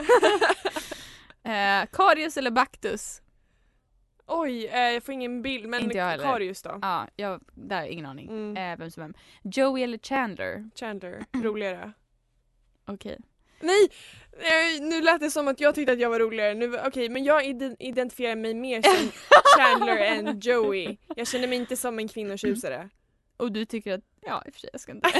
eh, 1.50 1.86
Karius 1.92 2.38
eller 2.38 2.52
Baktus? 2.52 3.22
Oj, 4.28 4.66
eh, 4.66 4.80
jag 4.80 5.04
får 5.04 5.14
ingen 5.14 5.42
bild 5.42 5.70
men 5.70 5.84
Inte 5.84 5.98
jag 5.98 6.06
heller. 6.06 6.24
Karius 6.24 6.62
då. 6.62 6.80
Ja, 6.82 7.08
jag, 7.16 7.42
där 7.54 7.82
är 7.82 7.88
ingen 7.88 8.06
aning. 8.06 8.28
Mm. 8.30 8.58
Eh, 8.74 8.78
vem 8.80 8.92
som 8.92 9.04
vem. 9.04 9.14
Joey 9.44 9.84
eller 9.84 9.98
Chandler? 9.98 10.70
Chandler, 10.76 11.26
roligare. 11.44 11.92
Okej. 12.88 13.18
Nej! 13.60 13.88
eh, 14.32 14.82
Nu 14.82 15.02
lät 15.02 15.20
det 15.20 15.32
som 15.32 15.48
att 15.48 15.60
jag 15.60 15.76
tyckte 15.76 15.94
att 15.94 16.00
jag 16.00 16.10
var 16.10 16.20
roligare. 16.20 16.54
Nu, 16.54 16.78
Okej, 16.86 17.10
men 17.10 17.24
jag 17.24 17.46
ide- 17.46 17.76
identifierar 17.80 18.36
mig 18.36 18.54
mer 18.54 18.82
som 18.82 19.12
Chandler 19.58 19.98
än 19.98 20.40
Joey. 20.40 20.98
Jag 21.16 21.28
känner 21.28 21.48
mig 21.48 21.58
inte 21.58 21.78
som 21.78 22.00
en 22.00 22.08
kvinnotjusare. 22.08 22.90
Och 23.38 23.52
du 23.52 23.66
tycker 23.66 23.94
att, 23.94 24.02
ja 24.22 24.44
i 24.46 24.50
och 24.50 24.54
för 24.54 24.60
sig 24.60 24.70
jag 24.74 24.82
ska 24.82 24.92
inte. 24.92 25.10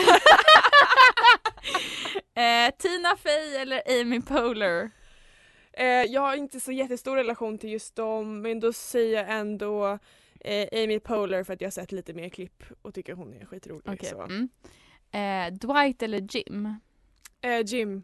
eh, 2.36 2.72
Tina 2.78 3.16
Fey 3.18 3.56
eller 3.56 4.02
Amy 4.02 4.22
Poehler? 4.22 4.92
Eh, 5.78 5.86
jag 5.86 6.22
har 6.22 6.36
inte 6.36 6.60
så 6.60 6.72
jättestor 6.72 7.16
relation 7.16 7.58
till 7.58 7.70
just 7.72 7.96
dem 7.96 8.42
men 8.42 8.60
då 8.60 8.74
säger 8.74 9.18
jag 9.24 9.40
ändå 9.40 10.00
eh, 10.40 10.68
Amy 10.84 11.00
Poehler 11.00 11.44
för 11.44 11.54
att 11.54 11.62
jag 11.62 11.66
har 11.68 11.72
sett 11.72 11.92
lite 11.92 12.14
mer 12.14 12.30
klipp 12.30 12.64
och 12.82 12.94
tycker 12.94 13.14
hon 13.14 13.34
är 13.34 13.46
skitrolig. 13.46 13.94
Okej. 13.94 14.10
så. 14.10 14.22
Mm. 14.22 14.50
Eh, 15.12 15.54
Dwight 15.60 16.04
eller 16.04 16.36
Jim? 16.36 16.76
Eh, 17.42 17.62
Jim. 17.66 18.04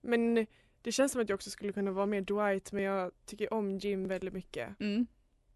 Men 0.00 0.46
det 0.82 0.92
känns 0.92 1.12
som 1.12 1.20
att 1.20 1.28
jag 1.28 1.34
också 1.36 1.50
skulle 1.50 1.72
kunna 1.72 1.90
vara 1.90 2.06
mer 2.06 2.20
Dwight 2.20 2.72
men 2.72 2.82
jag 2.82 3.12
tycker 3.26 3.52
om 3.54 3.78
Jim 3.78 4.08
väldigt 4.08 4.34
mycket. 4.34 4.80
Mm. 4.80 5.06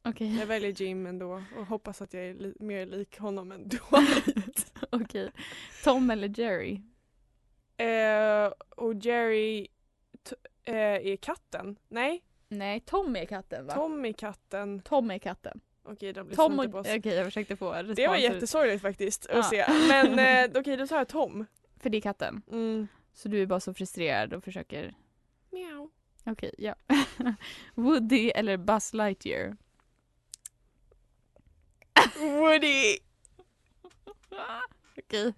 Okej. 0.02 0.36
Jag 0.38 0.46
väljer 0.46 0.82
Jim 0.82 1.06
ändå 1.06 1.42
och 1.58 1.66
hoppas 1.66 2.02
att 2.02 2.14
jag 2.14 2.24
är 2.24 2.34
li- 2.34 2.54
mer 2.60 2.86
lik 2.86 3.18
honom 3.18 3.52
än 3.52 3.68
Dwight. 3.68 4.72
Okej. 4.90 5.30
Tom 5.84 6.10
eller 6.10 6.40
Jerry? 6.40 6.80
eh, 7.76 8.52
och 8.76 8.94
Jerry 8.94 9.66
eh, 10.68 11.12
är 11.12 11.16
katten. 11.16 11.78
Nej, 11.88 12.22
Nej, 12.48 12.80
Tom 12.80 13.16
är 13.16 13.24
katten 13.24 13.66
va? 13.66 13.74
Tom 13.74 14.04
är 14.04 14.12
katten. 14.12 14.80
Tom 14.82 15.10
är 15.10 15.18
katten. 15.18 15.60
Okej, 15.82 16.12
de 16.12 16.30
Tom 16.30 16.58
och... 16.58 16.64
inte 16.64 16.72
på 16.72 16.78
Okej, 16.78 16.98
oss. 16.98 17.04
jag 17.04 17.24
försökte 17.24 17.56
få 17.56 17.72
respons. 17.72 17.96
Det 17.96 18.08
var 18.08 18.16
jättesorgligt 18.16 18.82
faktiskt 18.82 19.26
Ja. 19.30 19.38
att 19.38 19.48
se. 19.48 19.64
Men 19.88 20.18
eh, 20.18 20.50
okej, 20.60 20.76
då 20.76 20.86
tar 20.86 20.96
jag 20.96 21.08
Tom. 21.08 21.46
För 21.76 21.90
det 21.90 21.98
är 21.98 22.00
katten. 22.00 22.42
Mm. 22.50 22.88
Så 23.12 23.28
du 23.28 23.42
är 23.42 23.46
bara 23.46 23.60
så 23.60 23.74
frustrerad 23.74 24.34
och 24.34 24.44
försöker... 24.44 24.94
Miau. 25.50 25.90
Okej, 26.24 26.54
ja. 26.58 26.74
Woody 27.74 28.30
eller 28.30 28.56
Buzz 28.56 28.94
Lightyear? 28.94 29.56
Woody! 32.16 32.98
Okej. 34.98 35.34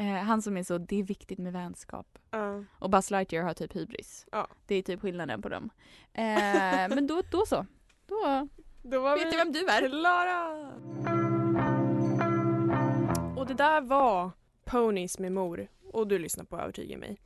Eh, 0.00 0.06
han 0.14 0.42
som 0.42 0.56
är 0.56 0.62
så, 0.62 0.78
det 0.78 0.98
är 0.98 1.02
viktigt 1.02 1.38
med 1.38 1.52
vänskap. 1.52 2.18
Ja. 2.30 2.64
Och 2.78 2.90
Buzz 2.90 3.10
Lightyear 3.10 3.44
har 3.44 3.54
typ 3.54 3.76
hybris. 3.76 4.26
Ja. 4.32 4.46
Det 4.66 4.74
är 4.74 4.82
typ 4.82 5.00
skillnaden 5.00 5.42
på 5.42 5.48
dem. 5.48 5.70
Eh, 6.12 6.24
men 6.88 7.06
då, 7.06 7.22
då 7.30 7.46
så. 7.46 7.66
Då 8.06 8.48
Då 8.82 9.00
var 9.00 9.16
vet 9.16 9.26
vi 9.26 9.30
jag 9.38 9.44
vem 9.44 9.52
du 9.52 9.66
är. 9.66 9.88
klara! 9.88 10.70
Och 13.36 13.46
det 13.46 13.54
där 13.54 13.80
var 13.80 14.30
Ponies 14.64 15.18
med 15.18 15.32
mor 15.32 15.68
och 15.92 16.06
du 16.08 16.18
lyssnar 16.18 16.44
på 16.44 16.58
Övertyga 16.58 16.98
mig. 16.98 17.18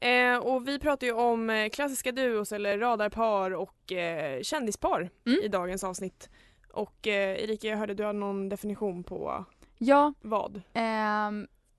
Eh, 0.00 0.36
och 0.38 0.68
vi 0.68 0.78
pratar 0.78 1.06
ju 1.06 1.12
om 1.12 1.50
eh, 1.50 1.68
klassiska 1.68 2.12
duos 2.12 2.52
eller 2.52 2.78
radarpar 2.78 3.50
och 3.50 3.92
eh, 3.92 4.42
kändispar 4.42 5.10
Mm. 5.26 5.38
i 5.42 5.48
dagens 5.48 5.84
avsnitt. 5.84 6.30
Och 6.72 7.06
eh, 7.06 7.42
Erika, 7.44 7.68
jag 7.68 7.76
hörde 7.76 7.94
du 7.94 8.04
har 8.04 8.12
någon 8.12 8.48
definition 8.48 9.04
på 9.04 9.44
Ja, 9.78 10.14
vad? 10.20 10.62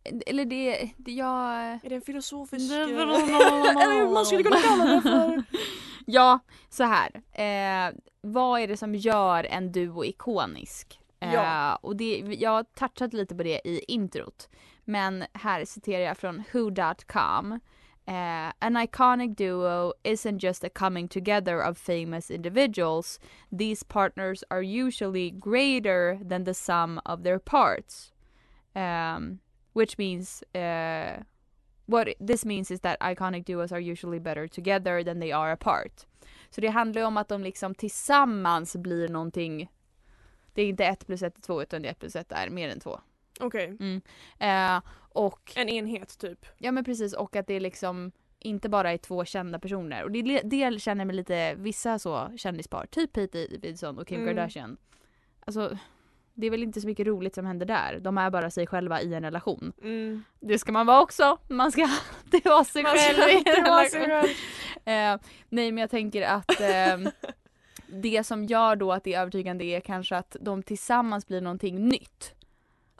Eller 0.03 0.45
det, 0.45 0.91
det 0.97 1.11
jag... 1.11 1.53
Är 1.83 1.89
det 1.89 1.95
en 1.95 2.01
filosofisk... 2.01 2.71
Man 2.71 4.13
Man 4.13 4.25
skulle 4.25 4.43
kunna 4.43 4.59
kalla 4.61 4.85
det 4.85 5.01
för... 5.01 5.43
Ja, 6.05 6.39
så 6.69 6.83
här. 6.83 7.11
Eh, 7.31 7.93
vad 8.21 8.61
är 8.61 8.67
det 8.67 8.77
som 8.77 8.95
gör 8.95 9.43
en 9.43 9.71
duo 9.71 10.05
ikonisk? 10.05 10.99
Eh, 11.19 11.33
Ja. 11.33 11.75
och 11.75 11.95
det, 11.95 12.17
jag 12.39 12.51
har 12.51 12.63
touchat 12.63 13.13
lite 13.13 13.35
på 13.35 13.43
det 13.43 13.61
i 13.67 13.85
introt. 13.87 14.49
Men 14.85 15.23
här 15.33 15.65
citerar 15.65 16.03
jag 16.03 16.17
från 16.17 16.43
who.com. 16.53 17.59
Eh, 18.05 18.53
an 18.59 18.77
iconic 18.77 19.35
duo 19.37 19.93
isn't 20.03 20.39
just 20.39 20.63
a 20.63 20.69
coming 20.73 21.07
together 21.07 21.69
of 21.69 21.77
famous 21.77 22.31
individuals. 22.31 23.19
These 23.59 23.85
partners 23.85 24.43
are 24.49 24.61
usually 24.61 25.29
greater 25.29 26.29
than 26.29 26.45
the 26.45 26.53
sum 26.53 26.99
of 27.05 27.23
their 27.23 27.39
parts. 27.39 28.11
Um, 28.73 29.39
which 29.73 29.97
means 29.97 30.43
uh, 30.55 31.23
what 31.85 32.07
this 32.27 32.45
means 32.45 32.71
is 32.71 32.79
that 32.81 32.99
iconic 32.99 33.45
duos 33.45 33.71
are 33.71 33.91
usually 33.91 34.19
better 34.19 34.47
together 34.47 35.03
than 35.03 35.19
they 35.19 35.31
are 35.31 35.51
apart. 35.51 36.07
Så 36.49 36.61
det 36.61 36.67
handlar 36.67 37.01
ju 37.01 37.07
om 37.07 37.17
att 37.17 37.27
de 37.27 37.43
liksom 37.43 37.75
tillsammans 37.75 38.75
blir 38.75 39.09
någonting. 39.09 39.71
Det 40.53 40.61
är 40.61 40.65
inte 40.69 40.85
ett 40.85 41.07
plus 41.07 41.23
ett 41.23 41.37
är 41.37 41.41
två 41.41 41.61
utan 41.61 41.81
det 41.81 41.87
är 41.87 41.91
ett 41.91 41.99
plus 41.99 42.15
ett 42.15 42.31
är 42.31 42.49
mer 42.49 42.69
än 42.69 42.79
två. 42.79 42.99
Okej, 43.39 43.77
Mm. 43.79 44.01
Eh, 44.39 44.81
och 45.13 45.53
en 45.55 45.69
enhet 45.69 46.17
typ. 46.19 46.45
ja 46.57 46.71
men 46.71 46.83
precis 46.83 47.13
och 47.13 47.35
att 47.35 47.47
det 47.47 47.59
liksom 47.59 48.11
inte 48.39 48.69
bara 48.69 48.91
är 48.91 48.97
två 48.97 49.25
kända 49.25 49.59
personer. 49.59 50.03
Och 50.03 50.11
det, 50.11 50.41
det 50.43 50.81
känner 50.81 51.05
mig 51.05 51.15
lite 51.15 51.55
vissa 51.55 51.99
så 51.99 52.31
kändispar, 52.37 52.85
typ 52.85 53.13
Pete 53.13 53.47
Davidson 53.47 53.97
och 53.99 54.07
Kim 54.07 54.21
Mm. 54.21 54.35
Kardashian. 54.35 54.77
Alltså 55.39 55.77
det 56.41 56.47
är 56.47 56.51
väl 56.51 56.63
inte 56.63 56.81
så 56.81 56.87
mycket 56.87 57.07
roligt 57.07 57.35
som 57.35 57.45
händer 57.45 57.65
där. 57.65 57.99
De 57.99 58.17
är 58.17 58.29
bara 58.29 58.51
sig 58.51 58.67
själva 58.67 59.01
i 59.01 59.13
en 59.13 59.23
relation. 59.23 59.73
Mm. 59.83 60.23
Det 60.39 60.59
ska 60.59 60.71
man 60.71 60.85
vara 60.85 61.01
också. 61.01 61.37
Man 61.49 61.71
ska 61.71 61.81
alltid 62.23 62.45
vara 62.45 62.63
sig 62.63 62.83
Man 62.83 62.91
själv 62.95 63.29
i 63.29 63.43
en 63.49 63.55
relation. 63.65 64.11
Eh, 64.85 65.17
nej 65.49 65.71
men 65.71 65.77
jag 65.77 65.89
tänker 65.89 66.21
att 66.21 66.59
ehm, 66.61 67.09
det 67.87 68.23
som 68.23 68.45
gör 68.45 68.75
då 68.75 68.91
att 68.91 69.03
det 69.03 69.13
är 69.13 69.21
övertygande 69.21 69.65
är 69.65 69.79
kanske 69.79 70.15
att 70.17 70.35
de 70.41 70.63
tillsammans 70.63 71.27
blir 71.27 71.41
någonting 71.41 71.87
nytt. 71.87 72.33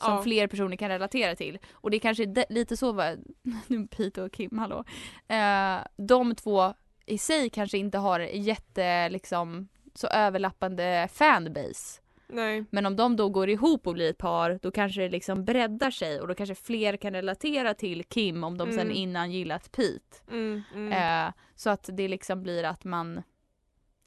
Som 0.01 0.13
Ja. 0.13 0.23
fler 0.23 0.47
personer 0.47 0.77
kan 0.77 0.89
relatera 0.89 1.35
till. 1.35 1.57
Och 1.71 1.91
det 1.91 1.97
är 1.97 1.99
kanske 1.99 2.25
de, 2.25 2.45
lite 2.49 2.77
så, 2.77 2.91
va- 2.91 3.15
nu 3.67 3.87
Pete 3.87 4.21
och 4.21 4.31
Kim, 4.31 4.57
hallå. 4.57 4.83
Eh, 5.27 5.77
de 5.97 6.35
två 6.35 6.73
i 7.05 7.17
sig 7.17 7.49
kanske 7.49 7.77
inte 7.77 7.97
har 7.97 8.19
jätte 8.19 9.09
liksom 9.09 9.67
så 9.93 10.07
överlappande 10.07 11.07
fanbase. 11.13 12.01
Nej. 12.31 12.65
Men 12.69 12.85
om 12.85 12.95
de 12.95 13.15
då 13.15 13.29
går 13.29 13.49
ihop 13.49 13.87
och 13.87 13.93
blir 13.93 14.09
ett 14.09 14.17
par 14.17 14.59
då 14.61 14.71
kanske 14.71 15.01
det 15.01 15.09
liksom 15.09 15.45
breddar 15.45 15.91
sig 15.91 16.21
och 16.21 16.27
då 16.27 16.35
kanske 16.35 16.55
fler 16.55 16.97
kan 16.97 17.13
relatera 17.13 17.73
till 17.73 18.03
Kim 18.03 18.43
om 18.43 18.57
de 18.57 18.71
sen 18.71 18.79
Mm. 18.79 18.91
innan 18.91 19.31
gillat 19.31 19.71
Pete. 19.71 20.17
Mm, 20.31 20.61
mm. 20.75 21.27
Eh, 21.27 21.33
så 21.55 21.69
att 21.69 21.89
det 21.93 22.07
liksom 22.07 22.43
blir 22.43 22.63
att 22.63 22.83
man, 22.83 23.23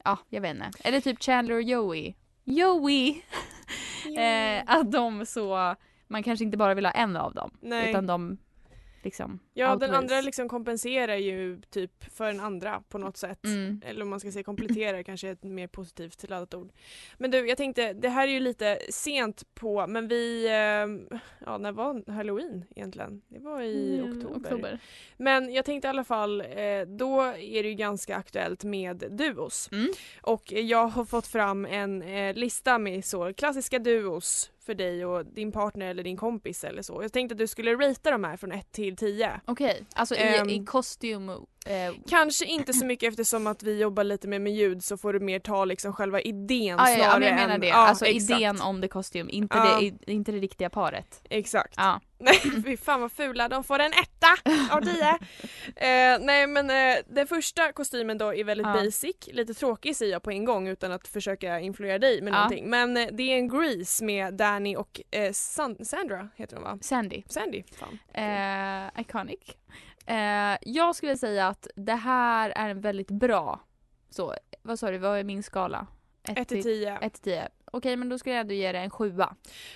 ja 0.05 0.19
jag 0.29 0.41
vet 0.41 0.57
inte. 0.57 0.71
Eller 0.85 1.01
typ 1.01 1.23
Chandler 1.23 1.55
och 1.55 1.63
Joey. 1.63 2.15
Joey! 2.45 3.11
eh, 4.19 4.63
att 4.67 4.93
de 4.93 5.27
så, 5.27 5.75
man 6.09 6.23
kanske 6.23 6.45
inte 6.45 6.57
bara 6.57 6.75
vill 6.75 6.87
ha 6.87 6.93
en 6.93 7.17
av 7.17 7.35
dem. 7.35 7.51
Nej. 7.61 7.91
Utan 7.91 8.07
de 8.07 8.39
liksom 9.05 9.39
Ja, 9.55 9.67
den 9.67 9.73
outweighs. 9.75 9.97
andra 9.99 10.21
liksom 10.21 10.49
kompenserar 10.49 11.17
ju 11.17 11.61
typ 11.71 12.05
för 12.13 12.27
den 12.27 12.41
andra 12.41 12.83
på 12.89 12.99
något 12.99 13.17
sätt. 13.17 13.45
Mm. 13.45 13.81
Eller 13.85 14.03
om 14.03 14.09
man 14.11 14.21
ska 14.21 14.33
säga 14.33 14.43
kompletterar 14.43 15.03
kanske 15.07 15.29
är 15.29 15.33
ett 15.33 15.43
mer 15.43 15.67
positivt 15.67 16.29
laddat 16.29 16.55
ord. 16.55 16.73
Men 17.19 17.31
du, 17.31 17.49
jag 17.49 17.57
tänkte, 17.57 17.93
det 17.93 18.09
här 18.09 18.29
är 18.29 18.33
ju 18.33 18.41
lite 18.41 18.79
sent 18.91 19.55
på, 19.55 19.87
men 19.87 20.09
vi, 20.09 20.47
eh, 20.47 21.17
ja 21.47 21.59
när 21.59 21.73
var 21.73 22.13
halloween 22.13 22.65
egentligen? 22.77 23.23
Det 23.29 23.39
var 23.39 23.63
i 23.63 23.99
Mm, 23.99 24.27
oktober. 24.37 24.79
Men 25.17 25.53
jag 25.53 25.65
tänkte 25.65 25.89
i 25.89 25.91
alla 25.91 26.05
fall, 26.05 26.41
eh, 26.41 26.47
då 26.87 27.21
är 27.23 27.63
det 27.63 27.69
ju 27.69 27.75
ganska 27.75 28.17
aktuellt 28.17 28.65
med 28.65 29.05
duos. 29.11 29.69
Mm. 29.73 29.89
Och 30.23 30.53
jag 30.53 30.87
har 30.89 31.05
fått 31.05 31.27
fram 31.27 31.67
en 31.67 32.03
eh, 32.03 32.35
lista 32.35 32.79
med 32.79 33.05
så 33.05 33.35
klassiska 33.35 33.79
duos 33.79 34.51
för 34.65 34.75
dig 34.75 35.07
och 35.07 35.27
din 35.27 35.53
partner 35.53 35.87
eller 35.87 36.03
din 36.03 36.17
kompis 36.17 36.65
eller 36.65 36.83
så. 36.83 37.03
Jag 37.03 37.13
tänkte 37.13 37.33
att 37.33 37.39
du 37.39 37.47
skulle 37.47 37.75
ratea 37.75 38.13
de 38.13 38.25
här 38.25 38.37
från 38.37 38.53
1 38.53 38.73
till 38.73 38.97
10. 38.97 39.41
Okej, 39.45 39.85
alltså 39.95 40.15
Ehm, 40.15 40.49
i, 40.49 40.55
i 40.55 40.65
costume 40.65 41.37
Eh, 41.67 41.95
Kanske 42.09 42.45
inte 42.45 42.73
så 42.73 42.87
mycket 42.87 43.09
eftersom 43.09 43.47
att 43.47 43.63
vi 43.63 43.79
jobbar 43.81 44.05
lite 44.05 44.29
mer 44.29 44.39
med 44.39 44.53
ljud 44.53 44.85
så 44.85 44.97
får 44.97 45.13
du 45.13 45.21
mer 45.21 45.39
ta 45.39 45.65
liksom 45.65 45.93
själva 45.93 46.21
idén 46.21 46.63
ja, 46.67 46.77
ja, 46.79 46.91
ja, 46.91 46.97
snarare 46.97 47.19
men 47.21 47.29
jag 47.29 47.37
menar 47.37 47.55
än... 47.55 47.61
det. 47.61 47.67
Ja, 47.67 47.75
alltså 47.75 48.05
exakt. 48.07 48.41
idén 48.41 48.61
om 48.61 48.83
the 48.83 48.89
costume, 48.89 49.31
inte, 49.31 49.57
Ja. 49.57 49.81
det, 50.07 50.13
inte 50.13 50.33
det 50.33 50.39
riktiga 50.39 50.71
paret. 50.71 51.23
Exakt. 51.31 51.75
Ja. 51.77 52.01
Nej 52.19 52.41
fy 52.65 52.77
fan 52.77 53.01
vad 53.01 53.13
fula, 53.13 53.49
de 53.49 53.65
får 53.65 53.79
en 53.79 53.93
etta 53.93 54.51
av 54.77 54.81
tio. 54.81 55.09
eh, 55.77 56.19
nej 56.21 56.47
men 56.47 56.71
eh, 56.71 56.97
den 57.09 57.27
första 57.27 57.73
kostymen 57.73 58.19
då 58.19 58.35
är 58.35 58.45
väldigt 58.45 58.67
basic, 58.67 59.17
lite 59.27 59.55
tråkig 59.55 59.97
säger 59.97 60.13
jag 60.13 60.23
på 60.23 60.31
en 60.31 60.45
gång 60.45 60.69
utan 60.69 60.93
att 60.93 61.09
försöka 61.09 61.61
influera 61.61 61.99
dig 61.99 62.23
med 62.23 62.33
Ja. 62.33 62.37
någonting. 62.37 62.71
Men 62.71 62.97
eh, 62.97 63.07
det 63.13 63.23
är 63.23 63.37
en 63.37 63.49
Grease 63.49 64.05
med 64.05 64.35
Danny 64.35 64.77
och 64.77 65.01
eh, 65.11 65.31
San- 65.33 65.85
Sandra 65.85 66.29
heter 66.37 66.57
hon 66.57 66.65
va? 66.65 66.79
Sandy. 66.81 67.23
Sandy, 67.29 67.63
fan. 67.79 67.99
Eh, 68.95 69.01
iconic. 69.01 69.41
Eh, 70.07 70.59
jag 70.63 70.97
skulle 70.97 71.17
säga 71.17 71.49
att 71.49 71.67
det 71.77 71.95
här 71.95 72.51
är 72.51 72.69
en 72.69 72.81
väldigt 72.81 73.11
bra, 73.11 73.61
så 74.11 74.35
vad 74.63 74.79
sa 74.79 74.91
du, 74.91 74.99
vad 74.99 75.19
är 75.19 75.25
min 75.25 75.43
skala? 75.43 75.87
1 76.29 76.49
till 76.49 76.63
10. 76.63 76.99
1 77.01 77.13
till 77.13 77.23
10. 77.23 77.49
Okej 77.73 77.97
men 77.97 78.09
då 78.09 78.19
skulle 78.19 78.35
jag 78.35 78.41
ändå 78.41 78.55
ge 78.55 78.73
det 78.73 78.79
en 78.79 78.91
sjua. 78.91 79.35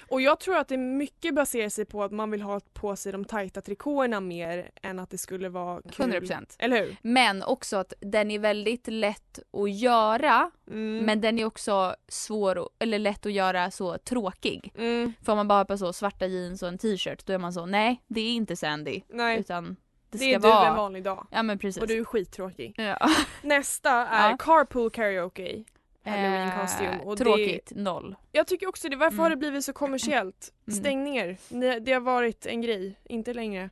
Och 0.08 0.20
jag 0.20 0.40
tror 0.40 0.56
att 0.56 0.68
det 0.68 0.76
mycket 0.76 1.34
baserar 1.34 1.68
sig 1.68 1.84
på 1.84 2.02
att 2.02 2.12
man 2.12 2.30
vill 2.30 2.42
ha 2.42 2.60
på 2.72 2.96
sig 2.96 3.12
de 3.12 3.24
tajta 3.24 3.60
trikåerna 3.60 4.20
mer 4.20 4.70
än 4.82 4.98
att 4.98 5.10
det 5.10 5.18
skulle 5.18 5.48
vara 5.48 5.82
kul. 5.82 6.12
100%. 6.12 6.56
Eller 6.58 6.80
hur? 6.84 6.96
Men 7.02 7.42
också 7.42 7.76
att 7.76 7.92
den 8.00 8.30
är 8.30 8.38
väldigt 8.38 8.88
lätt 8.88 9.38
att 9.52 9.70
göra 9.70 10.50
Mm. 10.70 11.04
men 11.06 11.20
den 11.20 11.38
är 11.38 11.44
också 11.44 11.94
svår, 12.08 12.68
eller 12.78 12.98
lätt 12.98 13.26
att 13.26 13.32
göra 13.32 13.70
så 13.70 13.98
tråkig. 13.98 14.72
Mm. 14.78 15.12
För 15.22 15.32
om 15.32 15.36
man 15.36 15.48
bara 15.48 15.58
har 15.58 15.64
på 15.64 15.78
så 15.78 15.92
svarta 15.92 16.26
jeans 16.26 16.62
och 16.62 16.68
en 16.68 16.78
t-shirt 16.78 17.26
då 17.26 17.32
är 17.32 17.38
man 17.38 17.52
så 17.52 17.66
nej 17.66 18.02
det 18.06 18.20
är 18.20 18.34
inte 18.34 18.56
Sandy. 18.56 19.00
Nej, 19.08 19.40
Utan 19.40 19.76
det 20.10 20.18
det, 20.18 20.34
är 20.34 20.38
du 20.38 20.48
vara... 20.48 20.68
en 20.68 20.76
vanlig 20.76 21.02
dag. 21.04 21.26
Ja 21.30 21.42
men 21.42 21.58
precis. 21.58 21.82
Och 21.82 21.88
du 21.88 21.98
är 22.00 22.04
skittråkig. 22.04 22.74
Ja. 22.76 23.08
Nästa 23.42 23.90
är 23.90 24.30
Ja. 24.30 24.36
Carpool 24.36 24.90
Karaoke. 24.90 25.64
Halloween 26.04 26.48
Eh, 26.48 26.60
costume. 26.60 26.98
Och 27.04 27.16
det- 27.16 27.24
tråkigt, 27.24 27.72
noll. 27.74 28.16
Jag 28.32 28.46
tycker 28.46 28.68
också 28.68 28.88
det. 28.88 28.96
Varför 28.96 29.14
Mm. 29.14 29.22
har 29.22 29.30
det 29.30 29.36
blivit 29.36 29.64
så 29.64 29.72
kommersiellt? 29.72 30.52
Mm. 30.68 30.80
Stäng 30.80 31.04
ner. 31.04 31.36
Det, 31.48 31.78
det 31.78 31.92
har 31.92 32.00
varit 32.00 32.46
en 32.46 32.62
grej, 32.62 32.98
inte 33.04 33.34
längre. 33.34 33.70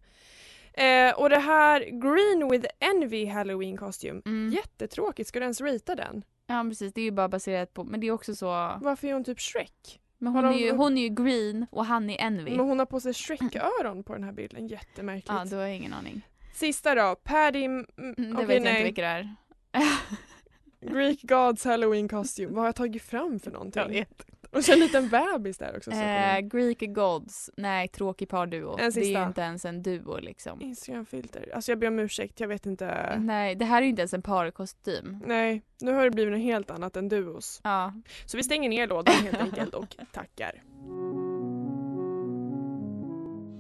Eh, 0.73 1.15
och 1.19 1.31
det 1.31 1.39
här 1.39 1.81
Green 1.81 2.51
with 2.51 2.67
Envy 2.79 3.27
Halloween 3.27 3.77
costume. 3.77 4.23
Mm. 4.27 4.53
Jättetråkigt, 4.53 5.29
ska 5.29 5.39
du 5.39 5.43
ens 5.45 5.61
rita 5.61 5.95
den? 5.95 6.23
Ja 6.47 6.65
precis, 6.69 6.93
det 6.93 7.01
är 7.01 7.05
ju 7.05 7.11
bara 7.11 7.29
baserat 7.29 7.75
på, 7.75 7.85
men 7.85 8.01
det 8.01 8.07
är 8.07 8.11
också 8.13 8.35
så... 8.35 8.47
Varför 8.81 9.09
är 9.09 9.13
hon 9.13 9.25
typ 9.25 9.41
Shrek? 9.41 10.01
Men 10.19 10.33
hon, 10.33 10.45
de- 10.45 10.55
är 10.55 10.59
ju, 10.59 10.73
hon 10.73 10.99
är 10.99 11.03
ju 11.03 11.09
green 11.09 11.67
och 11.71 11.87
han 11.87 12.11
är 12.11 12.21
envy. 12.21 12.51
Men 12.57 12.67
hon 12.69 12.79
har 12.79 12.87
på 12.87 13.01
sig 13.01 13.13
Shrek-öron 13.13 14.03
på 14.03 14.13
den 14.13 14.25
här 14.25 14.33
bilden, 14.33 14.67
jättemärkligt. 14.69 15.29
Ja, 15.29 15.45
då 15.45 15.57
har 15.57 15.63
jag 15.63 15.77
ingen 15.77 15.93
aning. 15.93 16.21
Sista 16.55 16.95
då, 16.95 17.17
Paddy... 17.23 17.65
Mm, 17.65 17.87
det 17.97 18.13
okej, 18.33 18.47
vet 18.47 18.55
jag 18.55 18.63
nej. 18.63 18.73
inte 18.73 18.85
vilka 18.85 19.03
det 19.03 19.09
är. 19.09 19.37
Greek 20.81 21.23
Gods 21.23 21.65
Halloween 21.65 22.09
costume. 22.09 22.49
Vad 22.53 22.59
har 22.59 22.67
jag 22.67 22.77
tagit 22.77 23.03
fram 23.03 23.41
för 23.41 23.51
någonting? 23.51 23.83
Jag 23.83 23.89
vet. 23.89 24.27
Och 24.51 24.65
så 24.65 24.73
en 24.73 24.79
liten 24.79 25.09
bebis 25.09 25.59
där 25.59 25.77
också. 25.77 25.91
Så 25.91 25.97
Eh, 25.97 26.41
Greek 26.41 26.95
Gods, 26.95 27.51
nej 27.57 27.89
tråkig 27.89 28.29
parduo. 28.29 28.77
Det 28.77 28.83
är 28.83 28.99
ju 29.05 29.27
inte 29.27 29.41
ens 29.41 29.65
en 29.65 29.83
duo 29.83 30.19
liksom. 30.21 30.61
Instagramfilter. 30.61 31.51
Alltså 31.55 31.73
jag 31.73 31.79
ber 31.79 31.89
om 31.89 31.99
ursäkt, 31.99 32.41
jag 32.41 32.49
vet 32.49 32.67
inte. 32.67 33.17
Nej, 33.21 33.55
det 33.55 33.65
här 33.65 33.79
är 33.79 33.83
ju 33.83 33.89
inte 33.89 34.03
ens 34.03 34.15
en 34.15 34.23
parkostym. 34.23 35.23
Nej, 35.27 35.63
nu 35.81 35.93
har 35.93 36.05
det 36.05 36.11
blivit 36.11 36.33
något 36.33 36.43
helt 36.43 36.71
annat 36.71 36.97
än 36.97 37.09
duos. 37.09 37.61
Ja. 37.65 37.93
Så 38.27 38.37
vi 38.37 38.43
stänger 38.43 38.69
ner 38.69 38.87
lådan 38.87 39.15
helt 39.15 39.41
enkelt 39.41 39.75
och 39.75 39.97
tackar. 40.13 40.63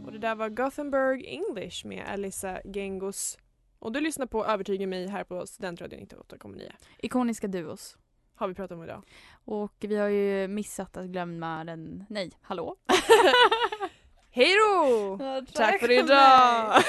Och 0.07 0.13
det 0.13 0.19
där 0.19 0.35
var 0.35 0.49
Gothenburg 0.49 1.25
English 1.27 1.87
med 1.87 2.05
Alissa 2.09 2.61
Gengos. 2.65 3.39
Och 3.79 3.93
du 3.93 4.01
lyssnar 4.01 4.27
på 4.27 4.47
Övertyga 4.47 4.87
mig 4.87 5.07
här 5.09 5.25
på 5.25 5.47
Studentradion 5.47 6.01
98,9. 6.01 6.71
Ikoniska 6.99 7.47
duos. 7.49 7.97
Har 8.37 8.49
vi 8.49 8.55
pratat 8.55 8.77
om 8.77 8.85
idag. 8.85 9.03
Och 9.45 9.75
vi 9.81 9.97
har 9.97 10.09
ju 10.09 10.49
missat 10.49 10.97
att 10.97 11.07
glömma 11.07 11.65
den, 11.65 12.05
nej, 12.09 12.31
hallå? 12.43 12.77
Hej 14.31 14.55
då! 14.55 15.19
Tack 15.55 15.81
för 15.81 15.91
idag! 15.91 16.83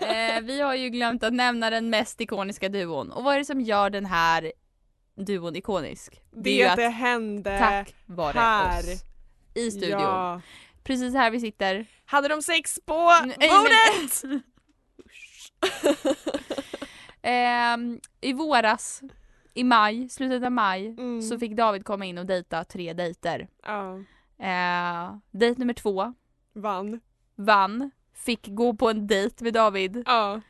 eh, 0.00 0.40
vi 0.42 0.60
har 0.60 0.74
ju 0.74 0.88
glömt 0.88 1.22
att 1.22 1.32
nämna 1.32 1.70
den 1.70 1.90
mest 1.90 2.20
ikoniska 2.20 2.68
duon. 2.68 3.12
Och 3.12 3.24
vad 3.24 3.34
är 3.34 3.38
det 3.38 3.44
som 3.44 3.60
gör 3.60 3.90
den 3.90 4.06
här 4.06 4.52
duon 5.14 5.56
ikonisk? 5.56 6.22
Det 6.30 6.50
är 6.50 6.54
ju 6.54 6.64
att 6.64 6.76
det 6.76 6.88
hände 6.88 7.58
tack 7.58 7.94
vare 8.06 8.38
här. 8.38 8.78
oss 8.78 9.04
i 9.54 9.70
studion. 9.70 10.00
Ja. 10.00 10.40
Precis 10.82 11.14
här 11.14 11.30
vi 11.30 11.40
sitter. 11.40 11.86
Hade 12.04 12.28
de 12.28 12.42
sex 12.42 12.80
på 12.86 13.12
Nej, 13.38 13.50
bordet? 13.50 14.42
Ehm, 17.22 18.00
I 18.20 18.32
våras, 18.32 19.02
i 19.54 19.64
maj, 19.64 20.08
slutet 20.08 20.44
av 20.44 20.52
maj, 20.52 20.86
Mm. 20.86 21.22
så 21.22 21.38
fick 21.38 21.52
David 21.56 21.84
komma 21.84 22.04
in 22.04 22.18
och 22.18 22.26
dejta 22.26 22.64
tre 22.64 22.92
dejter. 22.92 23.48
Ja, 23.62 23.98
Eh, 24.38 25.16
dejt 25.30 25.58
nummer 25.58 25.74
två 25.74 26.14
vann. 26.52 27.00
vann, 27.34 27.90
fick 28.12 28.46
gå 28.48 28.74
på 28.74 28.90
en 28.90 29.06
dejt 29.06 29.44
med 29.44 29.52
David. 29.54 30.02
Ja. 30.06 30.40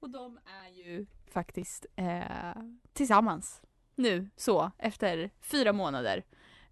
Och 0.00 0.10
de 0.10 0.38
är 0.64 0.68
ju 0.84 1.06
faktiskt 1.32 1.86
eh, 1.96 2.62
tillsammans 2.92 3.62
nu 3.94 4.28
så 4.36 4.70
efter 4.78 5.30
fyra 5.40 5.72
månader. 5.72 6.24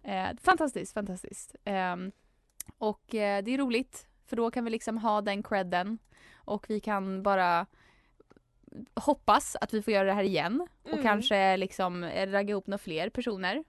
Eh, 0.03 0.27
fantastiskt, 0.41 0.93
fantastiskt. 0.93 1.55
Ehm, 1.63 2.11
och 2.77 3.15
eh, 3.15 3.43
det 3.43 3.53
är 3.53 3.57
roligt 3.57 4.07
för 4.25 4.35
då 4.35 4.51
kan 4.51 4.65
vi 4.65 4.71
liksom 4.71 4.97
ha 4.97 5.21
den 5.21 5.43
credden 5.43 5.97
och 6.35 6.65
vi 6.69 6.79
kan 6.79 7.23
bara 7.23 7.65
hoppas 8.93 9.55
att 9.61 9.73
vi 9.73 9.81
får 9.81 9.93
göra 9.93 10.03
det 10.07 10.13
här 10.13 10.23
igen 10.23 10.67
och 10.83 10.89
Mm. 10.91 11.03
kanske 11.03 11.57
liksom 11.57 12.03
ragga 12.05 12.49
ihop 12.51 12.67
några 12.67 12.77
fler 12.77 13.09
personer. 13.09 13.63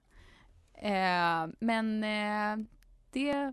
Eh, 0.74 1.46
men 1.58 2.04
eh, 2.04 2.66
det 3.12 3.52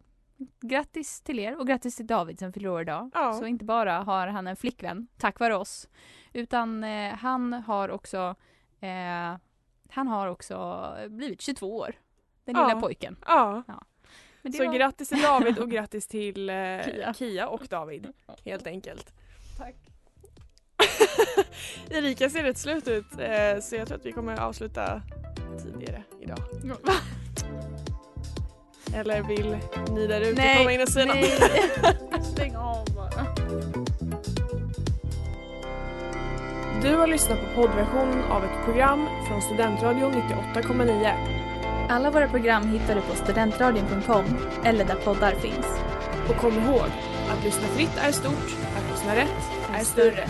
Grattis 0.61 1.21
till 1.21 1.39
er 1.39 1.59
och 1.59 1.67
grattis 1.67 1.95
till 1.95 2.07
David 2.07 2.39
som 2.39 2.53
fyller 2.53 2.69
år 2.69 2.81
idag. 2.81 3.11
Ja. 3.13 3.33
Så 3.33 3.45
inte 3.45 3.65
bara 3.65 3.93
har 3.97 4.27
han 4.27 4.47
en 4.47 4.55
flickvän 4.55 5.07
tack 5.17 5.39
vare 5.39 5.55
oss 5.55 5.89
utan 6.33 6.83
eh, 6.83 7.13
han 7.13 7.53
har 7.53 7.89
också 7.89 8.35
eh, 8.79 9.35
han 9.89 10.07
har 10.07 10.27
också 10.27 10.87
blivit 11.09 11.41
22 11.41 11.77
år. 11.77 11.95
Den 12.45 12.55
Ja. 12.55 12.67
lilla 12.67 12.81
pojken. 12.81 13.15
Ja. 13.27 13.63
Det 14.41 14.51
Så 14.51 14.65
var- 14.65 14.73
grattis 14.73 15.09
till 15.09 15.21
David 15.21 15.59
och 15.59 15.69
grattis 15.71 16.07
till 16.07 16.49
eh, 16.49 16.55
Kia. 16.85 17.13
Kia. 17.13 17.47
och 17.47 17.67
David. 17.69 18.07
Helt 18.45 18.67
enkelt. 18.67 19.13
Tack. 19.57 19.75
Erika 21.89 22.29
ser 22.29 22.43
rätt 22.43 22.57
slut 22.57 22.87
ut 22.87 23.05
eh, 23.19 23.61
så 23.61 23.75
jag 23.75 23.87
tror 23.87 23.97
att 23.97 24.05
vi 24.05 24.11
kommer 24.11 24.39
avsluta 24.41 25.01
tidigare 25.63 26.03
idag. 26.21 26.39
Eller 28.95 29.21
vill 29.21 29.57
ni 29.91 30.07
där 30.07 30.21
ute 30.21 30.41
Nej, 30.41 30.57
komma 30.57 30.71
in 30.71 30.81
och 30.81 30.89
säga 30.89 31.05
något? 31.05 31.15
nej. 31.15 32.23
Stäng 32.33 32.55
av 32.55 32.85
bara. 32.95 33.25
Du 36.81 36.95
har 36.95 37.07
lyssnat 37.07 37.39
på 37.39 37.61
poddversionen 37.61 38.23
av 38.23 38.43
ett 38.43 38.65
program 38.65 39.07
från 39.27 39.41
Studentradion 39.41 40.13
98,9. 40.13 41.13
Alla 41.89 42.11
våra 42.11 42.27
program 42.27 42.67
hittar 42.67 42.95
du 42.95 43.01
på 43.01 43.15
studentradion.com 43.15 44.25
eller 44.63 44.85
där 44.85 44.95
poddar 44.95 45.31
finns. 45.31 45.65
Och 46.29 46.35
kom 46.35 46.53
ihåg, 46.53 46.89
att 47.29 47.43
lyssna 47.43 47.67
fritt 47.67 47.97
är 47.97 48.11
stort, 48.11 48.55
att 48.77 48.91
lyssna 48.91 49.15
rätt 49.15 49.51
är 49.73 49.83
större. 49.83 50.27